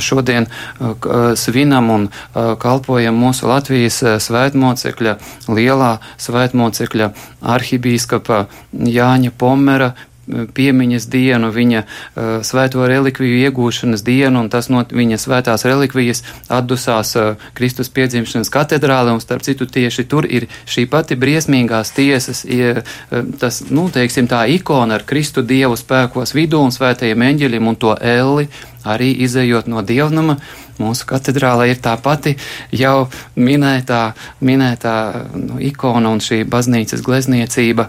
[0.03, 5.17] šodien uh, svinam un uh, kalpojam mūsu Latvijas svētmocekļa,
[5.53, 7.11] lielā svētmocekļa
[7.57, 9.93] arhibīskapa Jāņa Pomera
[10.27, 17.15] piemiņas dienu, viņa uh, svēto relikviju iegūšanas dienu, un tas no viņa svētās relikvijas atdusās
[17.19, 22.83] uh, Kristus piedzimšanas katedrāle, un starp citu tieši tur ir šī pati briesmīgās tiesas, ja,
[22.83, 27.79] uh, tas, nu, teiksim, tā ikona ar Kristu Dievu spēkos vidū un svētajiem eņģeļiem un
[27.79, 28.49] to elli,
[28.87, 30.37] arī izējot no dievnama.
[30.81, 32.35] Mūsu katedrālē ir tā pati
[32.77, 33.09] jau
[33.41, 34.03] minētā,
[34.45, 34.97] minētā
[35.33, 37.89] nu, ikona un šī baznīcas glezniecība.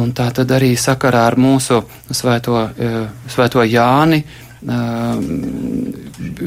[0.00, 4.24] Un tā tad arī sakarā ar mūsu svēto, eh, svēto Jāni.
[4.64, 5.16] Eh,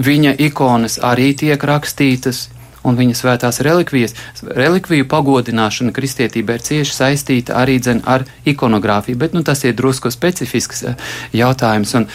[0.10, 2.47] viņa ikonas arī tiek rakstītas,
[2.87, 4.15] un viņa svētās relikvijas.
[4.43, 10.11] Relikviju pagodināšana kristietībā ir cieši saistīta arī dzen ar ikonogrāfiju, bet nu, tas ir drusku
[10.13, 11.95] specifisks eh, jautājums.
[11.97, 12.09] Un,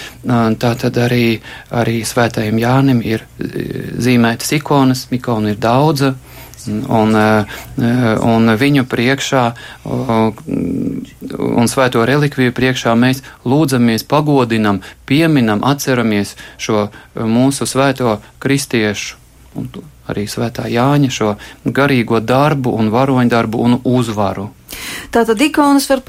[0.62, 6.12] tā tad arī, arī svētajam Jānim ir eh, zīmētas ikonas, ikonu ir daudz.
[6.62, 7.10] Un,
[8.22, 9.40] un viņu priekšā
[9.82, 16.84] un svēto relikviju priekšā mēs lūdzamies, pagodinam, pieminam, atceramies šo
[17.18, 19.21] mūsu svēto kristiešu
[19.58, 19.68] un
[20.10, 21.34] arī svētā Jāņa šo
[21.64, 24.48] garīgo darbu un varoņdarbu un uzvaru.
[25.12, 26.00] Tātad ikonas var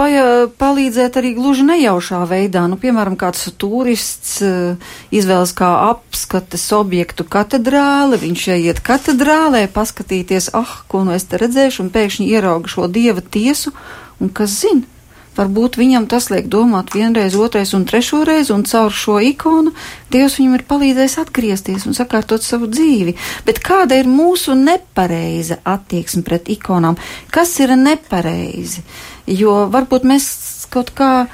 [0.59, 2.63] palīdzēt arī gluži nejaušā veidā.
[2.71, 10.79] Nu, piemēram, kāds turists uh, izvēlas kā apskates objektu katedrāli, viņš iet katedrālē, paskatīties, ah,
[10.87, 13.75] ko nu es te redzēšu, un pēkšņi ierauga šo dieva tiesu,
[14.23, 14.92] un kas zina?
[15.33, 19.73] Varbūt viņam tas liek domāt vienreiz, otrais un trešo reizi, un caur šo ikonu
[20.13, 23.15] Dievs viņam ir palīdzējis atgriezties un sakārtot savu dzīvi.
[23.47, 26.99] Bet kāda ir mūsu nepareiza attieksme pret ikonām?
[27.33, 28.85] Kas ir nepareizi?
[29.25, 30.29] Jo varbūt mēs
[30.73, 31.25] kaut kā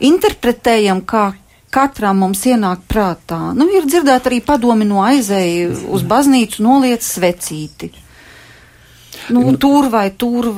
[0.00, 1.32] interpretējam, kā
[1.74, 3.52] katram mums ienāk prātā.
[3.52, 7.92] Nu, ir dzirdēt arī padomi no aizēja uz baznīcu noliec svecīti
[9.34, 10.50] nu, tur vai tur,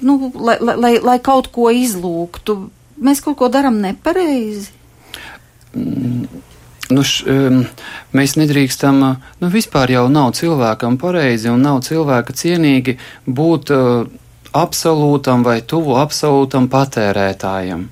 [0.00, 2.58] nu, lai, lai, lai kaut ko izlūgtu.
[3.02, 4.70] Mēs kaut ko darām nepareizi.
[5.76, 6.44] Mm.
[6.86, 7.64] Nu, š, um,
[8.14, 9.00] mēs nedrīkstam,
[9.40, 12.94] nu, vispār jau nav cilvēkam pareizi un nav cilvēka cienīgi
[13.26, 14.06] būt uh,
[14.54, 17.88] absolūtam vai tuvu absolūtam patērētājam.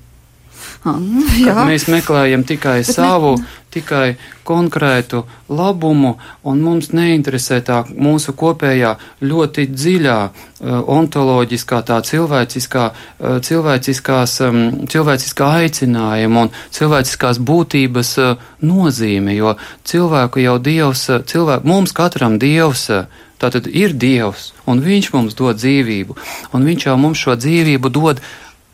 [0.85, 3.47] Kad mēs meklējam tikai Bet savu, ne...
[3.73, 6.11] tikai konkrētu labumu,
[6.45, 8.91] un mums neinteresē tā mūsu kopējā
[9.25, 18.47] ļoti dziļā uh, ontoloģiskā, tā cilvēciskā, uh, cilvēciskās, um, cilvēciskā aicinājuma un cilvēciskās būtības uh,
[18.61, 19.57] nozīme, jo
[19.89, 22.91] cilvēku jau Dievs, cilvēku, mums katram Dievs,
[23.41, 26.19] tātad ir Dievs, un Viņš mums dod dzīvību,
[26.53, 28.21] un Viņš jau mums šo dzīvību dod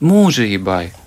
[0.04, 1.01] mūžībai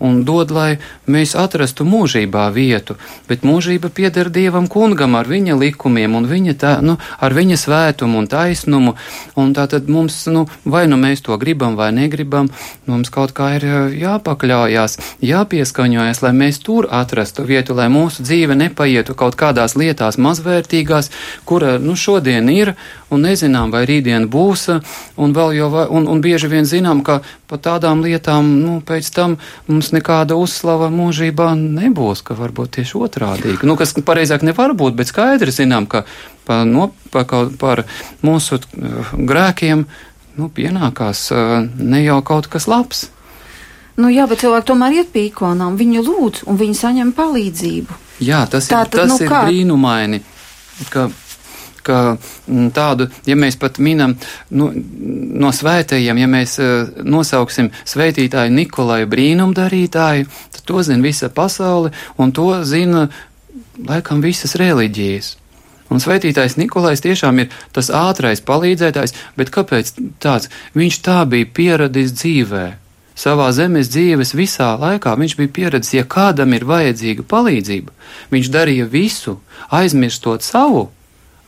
[0.00, 0.78] un dod, lai
[1.10, 2.96] mēs atrastu mūžībā vietu,
[3.28, 8.22] bet mūžība pieder Dievam kungam ar viņa likumiem un viņa tā, nu, ar viņa svētumu
[8.22, 8.96] un taisnumu,
[9.36, 12.48] un tā tad mums, nu, vai nu mēs to gribam vai negribam,
[12.88, 13.66] mums kaut kā ir
[14.00, 21.12] jāpakļaujās, jāpieskaņojas, lai mēs tur atrastu vietu, lai mūsu dzīve nepaietu kaut kādās lietās mazvērtīgās,
[21.44, 22.74] kura, nu, šodien ir,
[23.10, 24.68] un nezinām, vai rītdien būs,
[25.20, 29.36] un vēl jau, un, un bieži vien zinām, ka par tādām lietām, nu, pēc tam
[29.66, 33.68] mums nekāda uzslava mūžībā nebūs, ka varbūt tieši otrādīgi.
[33.68, 36.04] Nu, kas pareizāk nevar būt, bet skaidri zinām, ka
[36.48, 37.24] pa, no, pa,
[37.60, 37.84] par
[38.26, 39.86] mūsu uh, grēkiem,
[40.40, 43.08] nu, pienākās uh, ne jau kaut kas labs.
[44.00, 47.98] Nu, jā, bet cilvēki tomēr iet pie ikonām, viņu lūdz un viņi saņem palīdzību.
[48.24, 49.42] Jā, tas Tā, ir, tas nu, ir kā?
[49.48, 50.22] brīnumaini,
[50.92, 51.08] ka
[51.90, 54.14] ka mm, tādu, ja mēs pat minam
[54.54, 54.70] nu,
[55.42, 62.34] no svētajiem, ja mēs uh, nosauksim svētītāju Nikolaju brīnumdarītāju, tad to zina visa pasaule un
[62.36, 63.08] to zina
[63.88, 65.36] laikam visas reliģijas.
[65.90, 70.46] Un svētītājs Nikolais tiešām ir tas ātrais palīdzētājs, bet kāpēc tāds?
[70.78, 72.66] Viņš tā bija pieradis dzīvē.
[73.18, 77.92] Savā zemes dzīves visā laikā viņš bija pieredzējis, ja kādam ir vajadzīga palīdzība,
[78.30, 79.40] viņš darīja visu,
[79.74, 80.86] aizmirstot savu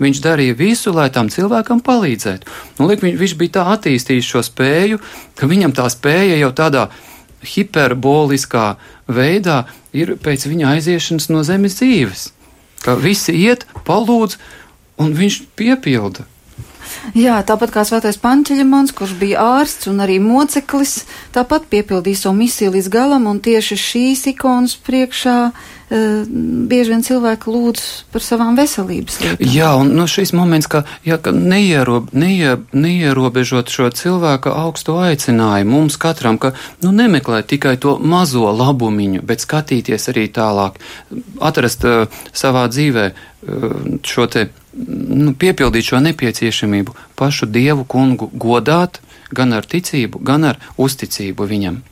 [0.03, 2.49] Viņš darīja visu, lai tam cilvēkam palīdzētu.
[2.81, 4.99] Nu, liek, viņš, bija tā attīstījis šo spēju,
[5.39, 6.89] ka viņam tā spēja jau tādā
[7.43, 8.67] hiperboliskā
[9.11, 12.31] veidā ir pēc viņa aiziešanas no zemes dzīves.
[12.83, 14.39] Ka visi iet, palūdz,
[15.03, 16.27] un viņš piepilda.
[17.17, 22.75] Jā, tāpat kā Svētais Pančeļamons, kurš bija ārsts un arī moceklis, tāpat piepildīja savu misiju
[22.75, 29.19] līdz galam, un tieši šīs ikonas priekšā uh, bieži vien cilvēki lūdz par savām veselības
[29.21, 29.51] lietām.
[29.53, 34.97] Jā, un no nu, šis moments, ka, jā, ka neierob, neie, neierobežot šo cilvēka augsto
[35.03, 40.81] aicinājumu mums katram, ka nu, nemeklēt tikai to mazo labumiņu, bet skatīties arī tālāk,
[41.45, 49.03] atrast uh, savā dzīvē uh, šo te nu, piepildīt šo nepieciešamību, pašu dievu kungu godāt,
[49.33, 51.83] gan ar ticību, gan ar uzticību viņam.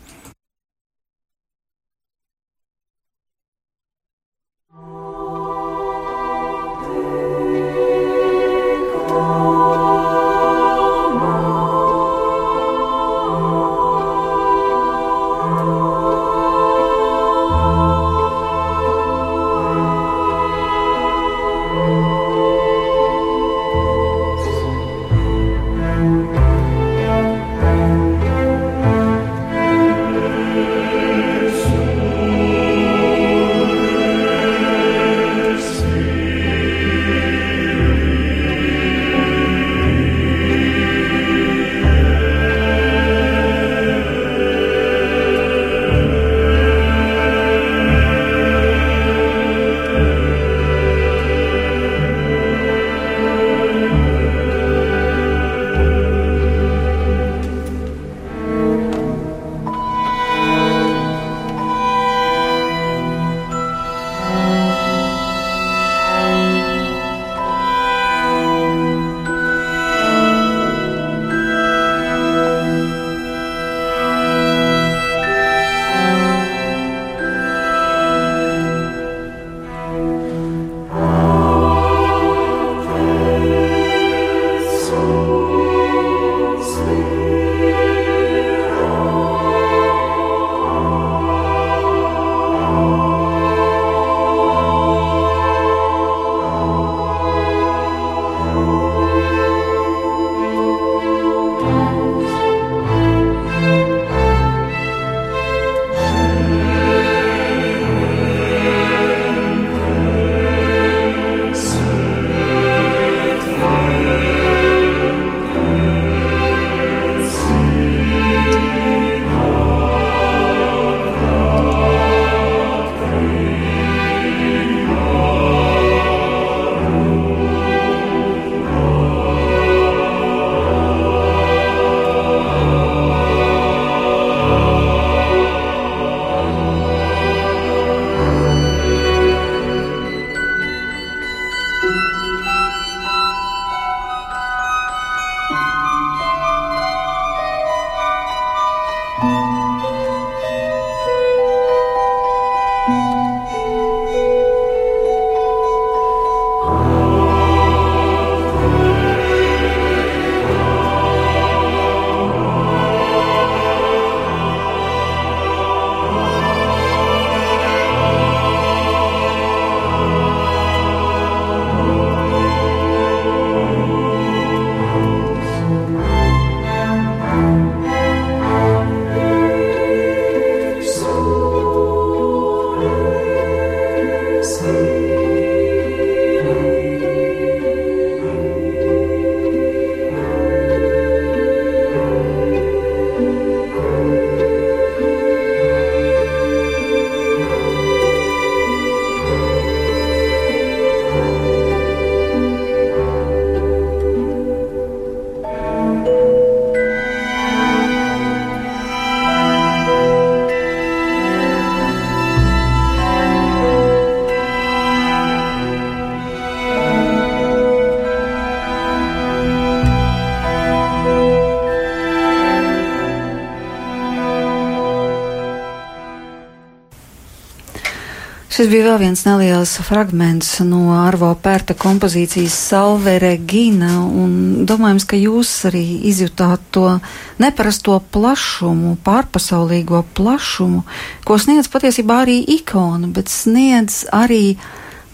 [228.60, 235.16] Šis bija vēl viens neliels fragments no Arvo Pērta kompozīcijas Salve Regina, un domājams, ka
[235.16, 235.80] jūs arī
[236.10, 236.98] izjutāt to
[237.40, 240.82] neparasto plašumu, pārpasaulīgo plašumu,
[241.24, 244.58] ko sniedz patiesībā arī ikona, bet sniedz arī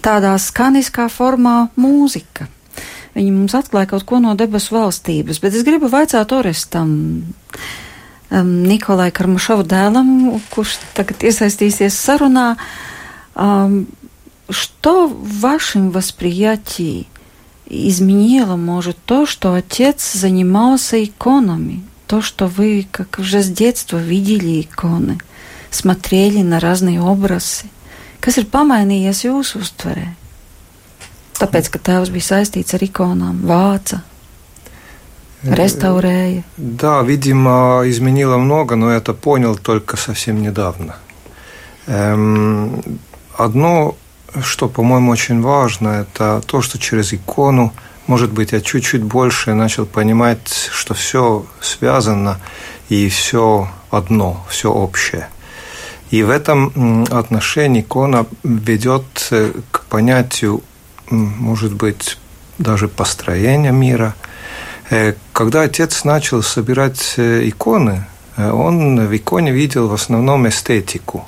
[0.03, 2.49] tādā skaniskā formā mūzika.
[3.14, 6.90] Viņi mums atklāja kaut ko no debesu valstības, bet es gribu vaicāt Orestam,
[8.26, 10.12] um, Nikolai Karmašovu dēlam,
[10.51, 12.57] kurš tagad iesaistīsies sarunā.
[13.37, 17.07] Что в вашем восприятии
[17.68, 24.61] изменило, может, то, что отец занимался иконами, то, что вы, как уже с детства, видели
[24.61, 25.18] иконы,
[25.70, 27.66] смотрели на разные образы?
[28.26, 30.09] Kas ir pamainījies jūsu uztverē?
[31.39, 34.01] Tāpēc, ka tēvs bija saistīts ar ikonām, vāca,
[35.47, 36.43] реставрēja.
[36.57, 40.97] Да, видимо, изменило много, но это понял только совсем недавно.
[41.87, 42.82] Эм,
[43.37, 43.97] одно,
[44.43, 47.72] что, по-моему, очень важно, это то, что через икону,
[48.07, 52.41] может быть, я чуть-чуть больше начал понимать, что все связано
[52.89, 55.28] и все одно, все общее.
[56.11, 59.05] И в этом отношении икона ведет
[59.72, 60.62] к понятию
[61.11, 62.18] может быть,
[62.59, 64.14] даже построения мира.
[64.91, 68.07] Э, когда отец начал собирать э, иконы,
[68.37, 71.26] э, он в иконе видел в основном эстетику,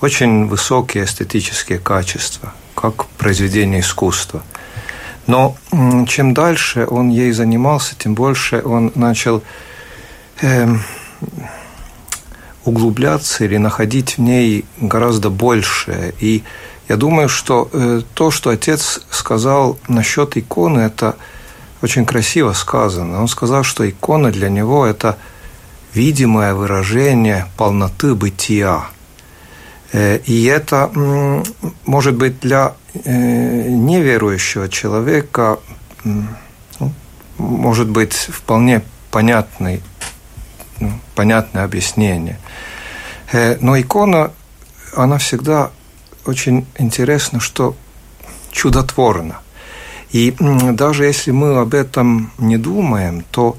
[0.00, 4.42] очень высокие эстетические качества, как произведение искусства.
[5.26, 5.56] Но
[6.08, 9.42] чем дальше он ей занимался, тем больше он начал
[10.40, 10.66] э,
[12.64, 16.14] углубляться или находить в ней гораздо больше.
[16.20, 16.44] И
[16.88, 21.16] я думаю, что э, то, что отец сказал насчет иконы, это
[21.82, 23.20] очень красиво сказано.
[23.20, 25.18] Он сказал, что икона для него– это
[25.92, 28.86] видимое выражение полноты бытия.
[29.92, 30.90] Э, и это
[31.86, 35.58] может быть для э, неверующего человека,
[36.04, 36.92] ну,
[37.38, 39.82] может быть, вполне понятный,
[40.80, 42.38] ну, понятное объяснение.
[43.32, 44.32] Но икона,
[44.96, 45.70] она всегда
[46.24, 47.76] очень интересно, что
[48.50, 49.40] чудотворно.
[50.10, 50.34] И
[50.72, 53.56] даже если мы об этом не думаем, то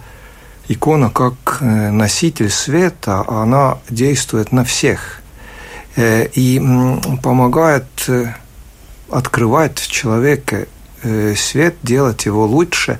[0.67, 5.18] икона как э, носитель света, она действует на всех э,
[5.97, 6.61] и
[7.21, 8.33] помогает э,
[9.11, 10.67] открывать в человеке
[11.35, 12.99] свет, делать его лучше.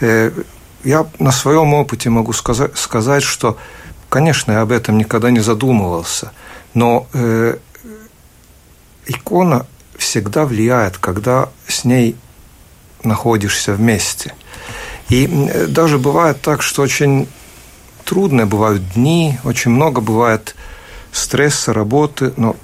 [0.00, 3.58] Я на своем опыте могу сказать, сказать что,
[4.08, 6.32] конечно, я об этом никогда не задумывался,
[6.72, 7.06] но
[9.06, 9.66] икона
[9.98, 12.16] всегда влияет, когда с ней
[13.02, 14.34] находишься вместе.
[15.10, 15.26] И
[15.68, 17.28] даже бывает так, что очень
[18.04, 20.54] трудные бывают дни, очень много бывает
[21.14, 22.56] стресса, работы, но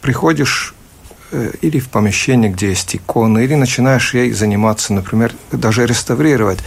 [0.00, 0.74] приходишь
[1.30, 6.58] э, или в помещение, где есть иконы, или начинаешь ей заниматься, например, даже реставрировать.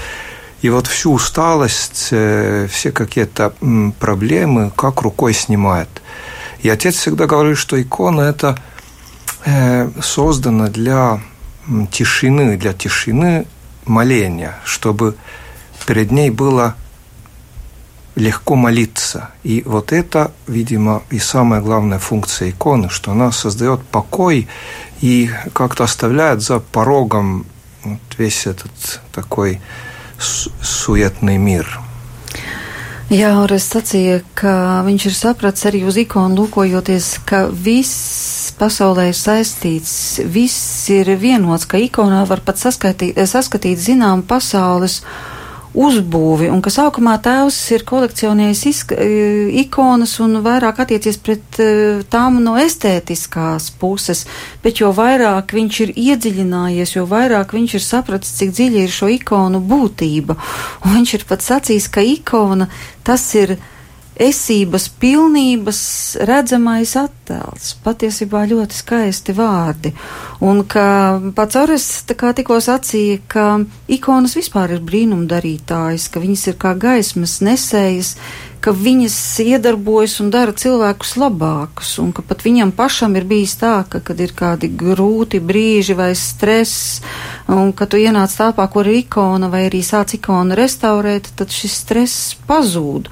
[0.61, 3.53] И вот всю усталость, э, все какие-то
[3.99, 5.89] проблемы как рукой снимает.
[6.61, 8.57] И отец всегда говорит, что икона– это–
[9.45, 11.21] Э, создана для
[11.91, 13.45] тишины, для тишины
[13.85, 15.15] моления, чтобы
[15.87, 16.75] перед ней было
[18.15, 19.29] легко молиться.
[19.43, 24.47] И вот это, видимо, и самая главная функция иконы, что она создает покой
[25.01, 27.45] и как-то оставляет за порогом
[27.83, 29.61] вот весь этот такой
[30.19, 31.79] суетный мир.
[33.09, 39.17] Jā, Ores sacīja, ka viņš ir sapratis arī uz ikonu lūkojoties, ka viss pasaulē ir
[39.17, 44.99] saistīts, viss ir vienots, ka ikonā var pat saskatīt, saskatīt zinām pasaules
[45.77, 48.63] uzbūvi, un ka sākumā tēvs ir kolekcionējis
[48.95, 49.07] e,
[49.61, 51.69] ikonas un vairāk attiecies pret e,
[52.09, 54.25] tām no estētiskās puses,
[54.63, 59.11] bet jo vairāk viņš ir iedziļinājies, jo vairāk viņš ir sapratis, cik dziļi ir šo
[59.13, 60.37] ikonu būtība,
[60.85, 62.69] un viņš ir pat sacījis, ka ikona
[63.05, 63.59] tas ir
[64.19, 65.79] esības pilnības
[66.27, 67.71] redzamais attēls.
[67.85, 69.93] Patiesībā ļoti skaisti vārdi.
[70.43, 70.83] Un ka
[71.35, 73.47] pats Ores tikko sacīja, ka
[73.91, 78.15] ikonas vispār ir brīnumdarītājas, ka viņas ir kā gaismas nesējas,
[78.59, 83.77] ka viņas iedarbojas un dara cilvēkus labākus, un ka pat viņam pašam ir bijis tā,
[83.87, 86.99] ka, kad ir kādi grūti brīži vai stress,
[87.47, 91.79] un ka tu ienāc tāpā, kur ir ikona, vai arī sāc ikonu restaurēt, tad šis
[91.85, 93.07] stress pazūd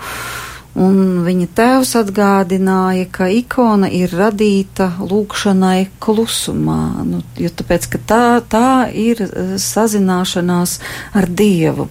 [0.76, 8.24] Un viņa tēvs atgādināja, ka ikona ir radīta lūkšanai klusumā, nu, jo tāpēc, ka tā,
[8.48, 10.78] tā ir eh, sazināšanās
[11.12, 11.90] ar Dievu.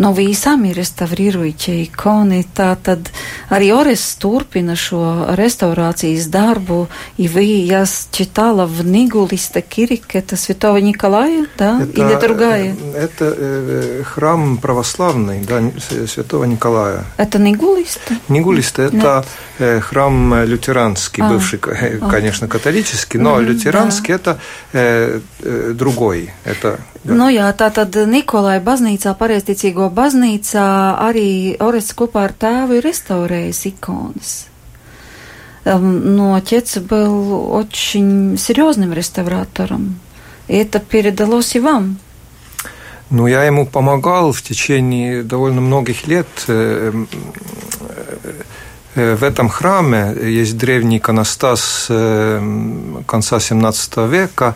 [0.00, 3.10] No visam ir restavrīruiķa ikoni, tā tad
[3.52, 10.78] arī Ores turpina šo restaurācijas darbu, и вы, я читала в Нигулисте Кирик, это Святого
[10.78, 12.74] Николая, да, это, или другая?
[12.94, 15.60] Это э, храм православный, да,
[16.06, 17.04] Святого Николая.
[17.18, 17.38] Это
[18.29, 19.25] Нигулисте– это
[19.59, 24.39] э, храм лютеранский, а, бывший, э, конечно, католический, но mm, лютеранский да.– это
[24.73, 26.33] э, э, другой.
[26.43, 27.13] Это, да.
[27.13, 30.67] Nu jā, tā tad Nikolai baznīcā, pareizticīgo baznīcā,
[31.07, 34.35] arī Orests kopā ar tēvu ir restaurējis ikonas.
[35.65, 39.99] Но отец был очень серьезным реставратором.
[40.47, 41.99] И это передалось и вам.
[43.09, 46.27] Ну, я ему помогал в течение довольно многих лет.
[48.95, 54.55] В этом храме есть древний иконостас конца XVII века,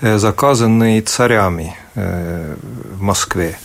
[0.00, 3.58] заказанный царями в Москве.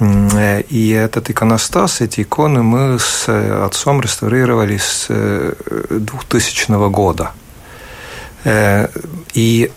[0.00, 5.08] И этот иконостас, эти иконы мы с отцом реставрировали с
[5.88, 7.30] 2000 года.
[9.34, 9.70] И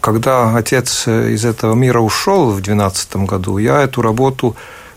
[0.00, 4.56] когда отец из этого мира ушел в 2012 году, я эту работу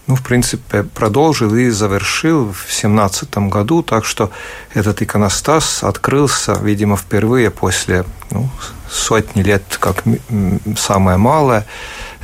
[0.10, 4.32] ну, в принципе, продолжил и завершил в 2017 году, так что
[4.74, 8.50] этот иконостас открылся, видимо, впервые после ну,
[8.90, 10.04] сотни лет, как
[10.76, 11.68] самое малое,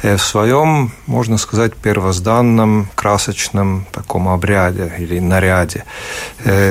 [0.01, 5.85] в своем, можно сказать, первозданном красочном таком обряде или наряде,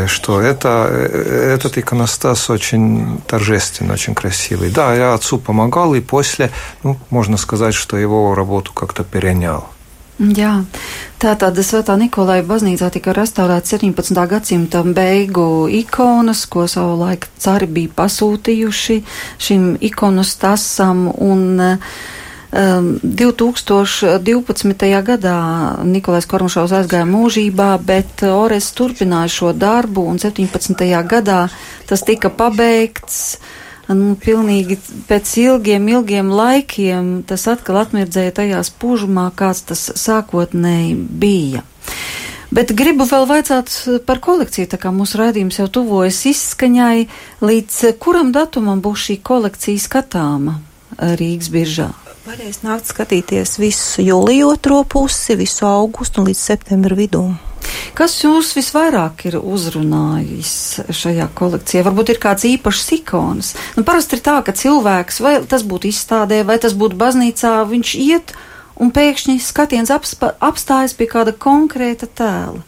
[0.06, 4.70] что это, этот иконостас очень торжественный, очень красивый.
[4.70, 6.50] Да, я отцу помогал, и после,
[6.82, 9.68] ну, можно сказать, что его работу как-то перенял.
[10.14, 10.62] Jā,
[11.18, 14.14] tātad Svētā Nikolai baznīcā tika restaurēta 17.
[14.30, 19.00] gadsimta beigu ikonas, ko savulaik cari bija pasūtījuši
[19.42, 21.82] šim ikonas tasam, un um,
[22.54, 25.02] 2012.
[25.02, 25.38] gadā
[25.82, 30.84] Nikolais Kormašovs aizgāja mūžībā, bet Ores turpināja šo darbu, un 17.
[31.10, 31.48] gadā
[31.88, 33.38] tas tika pabeigts
[33.90, 34.78] nu, pilnīgi
[35.08, 41.66] pēc ilgiem, ilgiem laikiem tas atkal atmirdzēja tajā spūžumā, kāds tas sākotnēji bija.
[42.54, 43.66] Bet gribu vēl vaicāt
[44.06, 47.10] par kolekciju, tā kā mūsu raidījums jau tuvojas izskaņai,
[47.42, 50.60] līdz kuram datumam būs šī kolekcija skatāma
[51.18, 51.90] Rīgas biržā?
[52.24, 57.20] Varēs nākt skatīties visu jūliju otro pusi, visu augustu līdz septembra vidū.
[57.92, 60.54] Kas jūs visvairāk ir uzrunājis
[60.88, 61.82] šajā kolekcijā?
[61.84, 63.50] Varbūt ir kāds īpašs ikonas.
[63.76, 67.92] Nu, parasti ir tā, ka cilvēks, vai tas būtu izstādē, vai tas būtu baznīcā, viņš
[68.00, 68.32] iet
[68.80, 72.62] un pēkšņi skatiens apstājas pie kāda konkrēta tēla.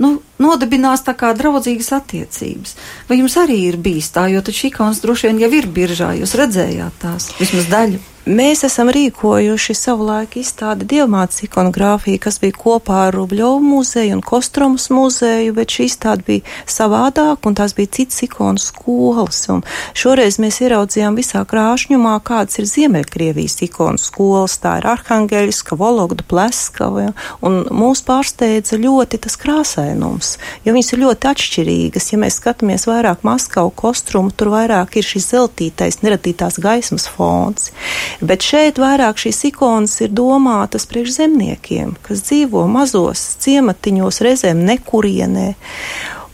[0.00, 2.78] Nu, nodibinās tā kā draudzīgas attiecības.
[3.12, 6.32] Vai jums arī ir bijis tā, jo taču ikonas droši vien jau ir biržā, jūs
[6.40, 8.00] redzējāt tās vismaz daļu?
[8.22, 14.84] Mēs esam rīkojuši savulaik izstādi dievmātes ikonogrāfiju, kas bija kopā ar Rubļovu muzeju un Kostromas
[14.94, 19.40] muzeju, bet šī izstāde bija savādāk un tās bija citas ikonu skolas.
[19.50, 19.64] Un
[19.98, 24.54] šoreiz mēs ieraudzījām visā krāšņumā, kādas ir Ziemeļkrievijas ikonu skolas.
[24.62, 27.08] Tā ir Arhangeļska, Vologda, Pleskava,
[27.42, 32.12] un mūs pārsteidza ļoti tas krāsainums, jo viņas ir ļoti atšķirīgas.
[32.14, 37.72] Ja mēs skatāmies vairāk Maskavu kostrumu, tur vairāk ir šis zeltītais, neradītās gaismas fons.
[38.20, 45.52] Bet šeit vairāk šīs ikonas ir domātas priekš zemniekiem, kas dzīvo mazos ciematiņos, reizēm nekurienē.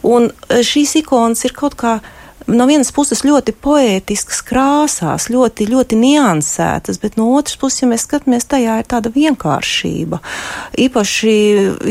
[0.08, 1.98] Un e, šīs ikonas ir kaut kā
[2.48, 8.06] no vienas puses ļoti poētiskas krāsās, ļoti, ļoti niansētas, bet no otras puses, ja mēs
[8.06, 10.20] skatāmies, tajā ir tāda vienkāršība.
[10.80, 11.34] Īpaši,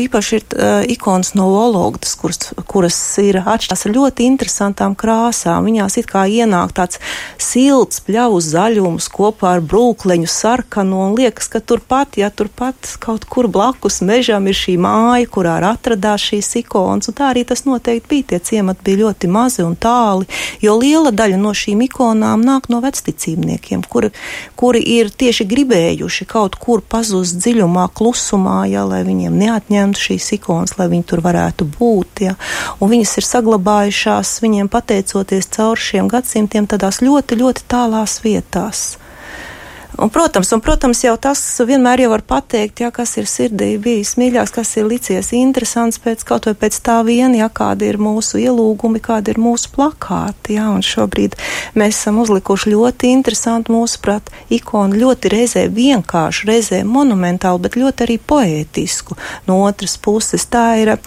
[0.04, 5.68] īpaši ir uh, ikonas no Vologdas, kuras, kuras ir atšķirās ar ļoti interesantām krāsām.
[5.68, 7.00] Viņās it kā ienāk tāds
[7.42, 13.48] silts, pļavus zaļums kopā ar brūkleņu sarkanu un liekas, ka turpat, ja turpat kaut kur
[13.52, 18.28] blakus mežam ir šī māja, kurā atradās šīs ikonas, un tā arī tas noteikti bija.
[18.28, 20.26] Tie ciemati bija ļoti mazi un tāli
[20.62, 24.12] jo liela daļa no šīm ikonām nāk no vecticībniekiem, kuri,
[24.58, 30.76] kuri ir tieši gribējuši kaut kur pazust dziļumā, klusumā, ja, lai viņiem neatņemtu šīs ikonas,
[30.78, 32.24] lai viņi tur varētu būt.
[32.28, 32.36] Ja,
[32.80, 38.88] un viņas ir saglabājušās viņiem pateicoties caur šiem gadsimtiem tādās ļoti, ļoti tālās vietās.
[39.98, 44.12] Un, protams, un, protams, jau tas vienmēr jau var pateikt, ja kas ir sirdī bijis
[44.20, 48.38] mīļāks, kas ir licies interesants pēc kaut vai pēc tā viena, ja kādi ir mūsu
[48.38, 50.54] ielūgumi, kādi ir mūsu plakāti.
[50.54, 51.34] Ja, un šobrīd
[51.74, 58.20] mēs esam uzlikuši ļoti interesantu, mūsuprāt, ikonu ļoti reizē vienkāršu, reizē monumentālu, bet ļoti arī
[58.22, 59.18] poētisku.
[59.50, 61.02] No otras puses tā ir uh,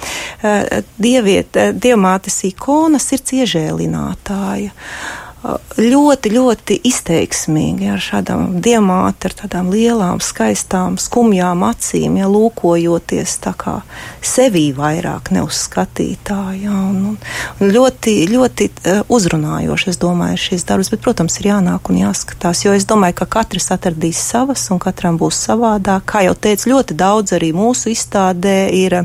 [1.00, 4.76] dieviet, uh, dievmātes ikona, sirds iežēlinātāja
[5.42, 13.56] ļoti, ļoti izteiksmīgi ar šādām diamāti, ar tādām lielām, skaistām, skumjām acīm, ja lūkojoties tā
[13.58, 13.80] kā
[14.22, 16.62] sevī vairāk neuzskatītāji.
[16.68, 18.70] Ja, un, un ļoti, ļoti
[19.10, 23.32] uzrunājoši, es domāju, šīs darbs, bet, protams, ir jānāk un jāskatās, jo es domāju, ka
[23.40, 26.06] katrs atradīs savas un katram būs savādāk.
[26.12, 29.02] Kā jau teicu, ļoti daudz arī mūsu izstādē ir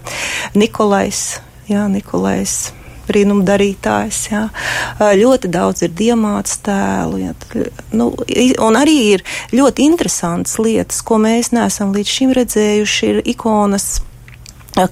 [0.57, 1.39] Nikolais,
[1.71, 2.76] jā, Nikolais
[3.09, 4.21] brīnumdarītājs.
[4.33, 4.43] Jā.
[5.23, 7.23] Ļoti daudz ir diamāts tēlu.
[7.23, 7.37] Jā.
[7.97, 8.11] Nu,
[8.67, 13.97] un arī ir ļoti interesantas lietas, ko mēs neesam līdz šim redzējuši, ir ikonas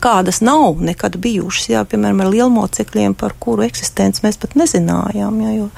[0.00, 5.42] kādas nav nekad bijušas, jā, piemēram, ar lielmocekļiem, par kuru eksistenci mēs pat nezinājām.
[5.44, 5.68] Jā, jo,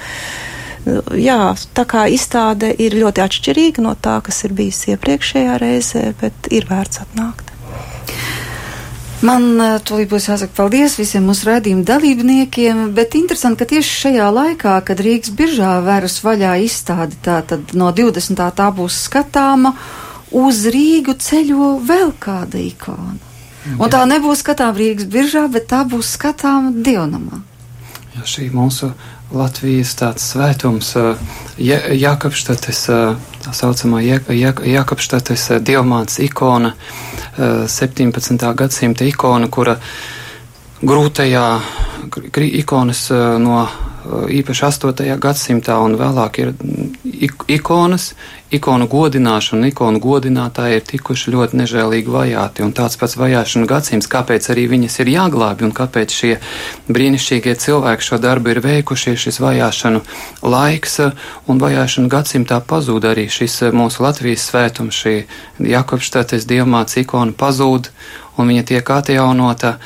[1.18, 1.41] jā,
[1.74, 6.68] tā kā izstāde ir ļoti atšķirīga no tā, kas ir bijis iepriekšējā reizē, bet ir
[6.70, 7.46] vērts atnākt.
[9.27, 14.27] Man eh, tūlīt būs jāsaka paldies visiem mūsu redzījuma dalībniekiem, bet interesanti, ka tieši šajā
[14.35, 18.43] laikā, kad Rīgas biržā vēras vaļā izstādi, tā tad no 20.
[18.59, 19.72] tā būs skatāma,
[20.37, 23.16] uz Rīgu ceļo vēl kāda ikona.
[23.77, 27.43] Un tā nebūs skatāma Rīgas biržā, bet tā būs skatāma Dionamā.
[28.14, 28.93] Ja šī mūsu
[29.35, 30.93] Latvijas tāds svētums,
[31.59, 32.83] Jākapštates,
[33.43, 36.70] tā saucamā Jākapštates diamāts ikona,
[37.37, 38.47] 17.
[38.55, 39.74] gadsimta ikona, kura
[40.87, 41.47] grūtajā
[42.62, 43.09] ikonas
[43.43, 43.66] no
[44.07, 45.05] īpaši 8.
[45.21, 46.53] gadsimtā un vēlāk ir
[47.51, 48.13] ikonas,
[48.55, 54.47] ikonu godināšana, ikonu godinātāji ir tikuši ļoti nežēlīgi vajāti, un tāds pats vajāšana gadsimts, kāpēc
[54.55, 56.35] arī viņas ir jāglābi, un kāpēc šie
[56.87, 60.05] brīnišķīgie cilvēki šo darbu ir veikuši, šis vajāšanu
[60.47, 61.01] laiks,
[61.51, 65.17] un vajāšana gadsimtā pazūd arī šis mūsu Latvijas svētums, šī
[65.73, 67.91] Jakobštates dievmāts ikona pazūd,
[68.37, 69.76] un viņa tiek atjaunota,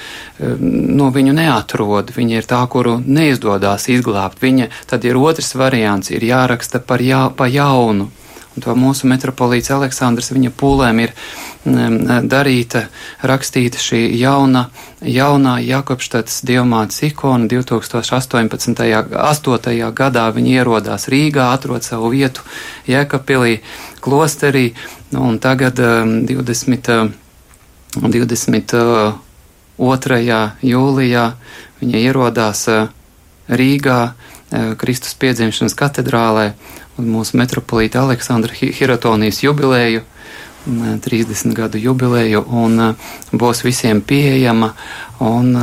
[0.60, 2.12] nu, viņu neatrod.
[2.16, 4.42] Viņa ir tā, kuru neizdodas izglābt.
[4.42, 8.10] Viņa tad ir otrs variants, ir jāraksta par jā, pa jaunu.
[8.50, 11.12] Un to mūsu metropolīts Aleksandrs viņa pūlēm ir
[12.26, 12.82] darīta,
[13.22, 14.64] rakstīta šī jauna,
[15.06, 18.82] jaunā Jakobštatas dievmātes ikona 2018.
[19.14, 19.92] 8.
[19.94, 22.42] gadā viņa ierodās Rīgā, atrod savu vietu
[22.90, 23.60] Jēkabpilī
[24.02, 24.72] klosterī,
[25.14, 27.29] un tagad 20.
[27.96, 29.18] 22.
[30.62, 31.24] jūlijā
[31.80, 32.86] viņa ierodās eh,
[33.50, 36.52] Rīgā eh, Kristus piedzimšanas katedrālē
[37.00, 40.04] un mūsu metropolīta Aleksandra Hirotonijas jubilēju,
[40.68, 42.94] 30 gadu jubilēju, un
[43.32, 44.74] būs visiem pieejama,
[45.24, 45.56] un,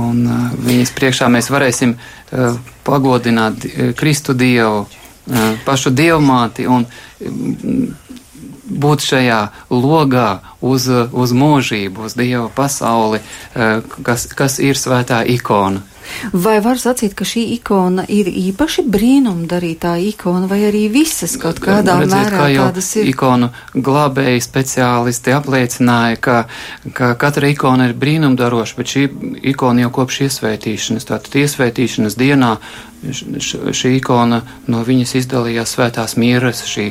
[0.00, 0.22] un
[0.64, 1.92] viņas priekšā mēs varēsim
[2.86, 3.66] pagodināt
[4.00, 4.86] Kristu Dievu,
[5.66, 6.88] pašu Dievmāti un
[8.70, 9.40] būt šajā
[9.70, 13.20] logā uz, uz mūžību, uz Dieva pasauli,
[13.54, 15.82] eh, kas, kas ir svētā ikona.
[16.32, 21.96] Vai var sacīt, ka šī ikona ir īpaši brīnumdarītā ikona, vai arī visas kaut kādā
[22.00, 23.10] Redziet, mērā kā tādas ir?
[23.12, 26.36] Ikonu glābēji speciālisti apliecināja, ka,
[26.96, 29.04] ka katra ikona ir brīnumdaroša, bet šī
[29.54, 32.54] ikona jau kopš iesvētīšanas, tātad iesvētīšanas dienā
[33.00, 36.90] šī ikona no viņas izdalījās svētās mieras, šī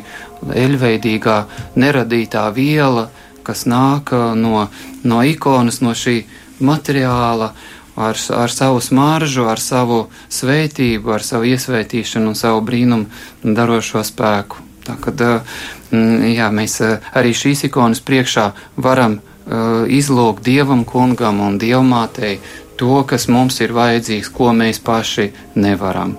[0.57, 1.39] eļveidīgā
[1.77, 3.09] neradītā viela,
[3.45, 4.67] kas nāk no,
[5.05, 6.23] no ikonas, no šī
[6.59, 13.53] materiāla, uh, ar, ar savu smaržu, ar savu svētību, ar savu iesvētīšanu un savu brīnumu
[13.59, 14.63] darošo spēku.
[14.87, 15.21] Tā kad
[15.91, 19.19] jā, mēs arī šīs ikonas priekšā varam
[19.89, 22.39] izlūgt Dievam kungam un Dievmātei
[22.79, 25.29] to, kas mums ir vajadzīgs, ko mēs paši
[25.59, 26.15] nevaram.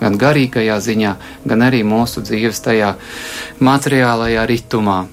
[0.00, 1.14] Gan garīgajā ziņā,
[1.46, 2.94] gan arī mūsu dzīves tajā
[3.60, 5.04] materiālajā ritumā.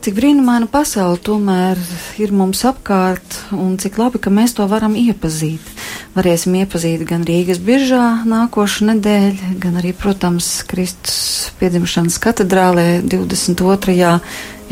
[0.00, 1.76] Cik brīnumaina pasaule tomēr
[2.16, 5.60] ir mums apkārt, un cik labi, ka mēs to varam iepazīt.
[6.14, 14.08] Varēsim iepazīt gan Rīgas biržā nākošu nedēļu, gan arī, protams, Kristus piedzimšanas katedrālē 22.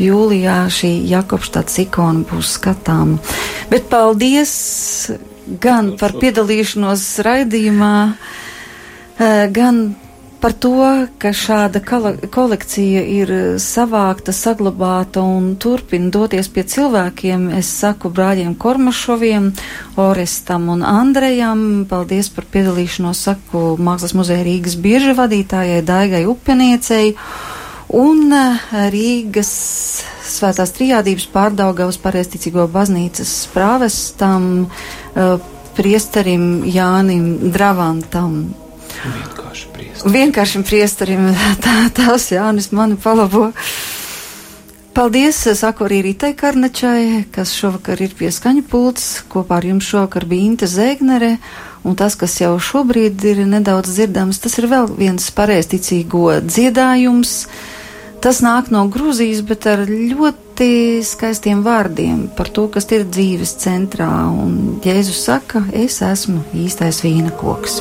[0.01, 3.21] jūlijā šī Jakobštāts ikona būs skatāma.
[3.69, 4.51] Bet paldies
[5.61, 10.08] gan par piedalīšanos raidījumā, eh, gan par
[10.55, 11.81] to, ka šāda
[12.31, 17.49] kolekcija ir savākta, saglabāta un turpina doties pie cilvēkiem.
[17.57, 19.49] Es saku brāļiem Kormašoviem,
[19.99, 21.83] Orestam un Andrejam.
[21.89, 27.17] Paldies par piedalīšanos, saku Mākslas muzeja Rīgas bieža vadītājai Daigai Upeniecei.
[27.89, 28.31] un
[28.93, 29.51] Rīgas
[30.29, 34.69] Svētās trijādības pārdaugavas pareisticīgo baznīcas prāvestam
[35.75, 38.53] priesterim Jānim Dravantam.
[39.03, 39.38] Vienkārši
[39.99, 41.31] Vienkārši priesterim
[41.63, 43.49] tā, tās Jānis mani palabo.
[44.95, 49.21] Paldies, saku arī Ritai Karnačai, kas šovakar ir pie skaņu pults.
[49.31, 51.35] Kopā ar jums šovakar bija Inte Zēgnere,
[51.87, 57.35] un tas, kas jau šobrīd ir nedaudz dzirdams, tas ir vēl viens pareizticīgo dziedājums.
[58.19, 64.11] Tas nāk no Grūzijas, bet ar ļoti skaistiem vārdiem par to, kas ir dzīves centrā.
[64.27, 67.79] Un Jēzus saka, es esmu īstais vīna koks.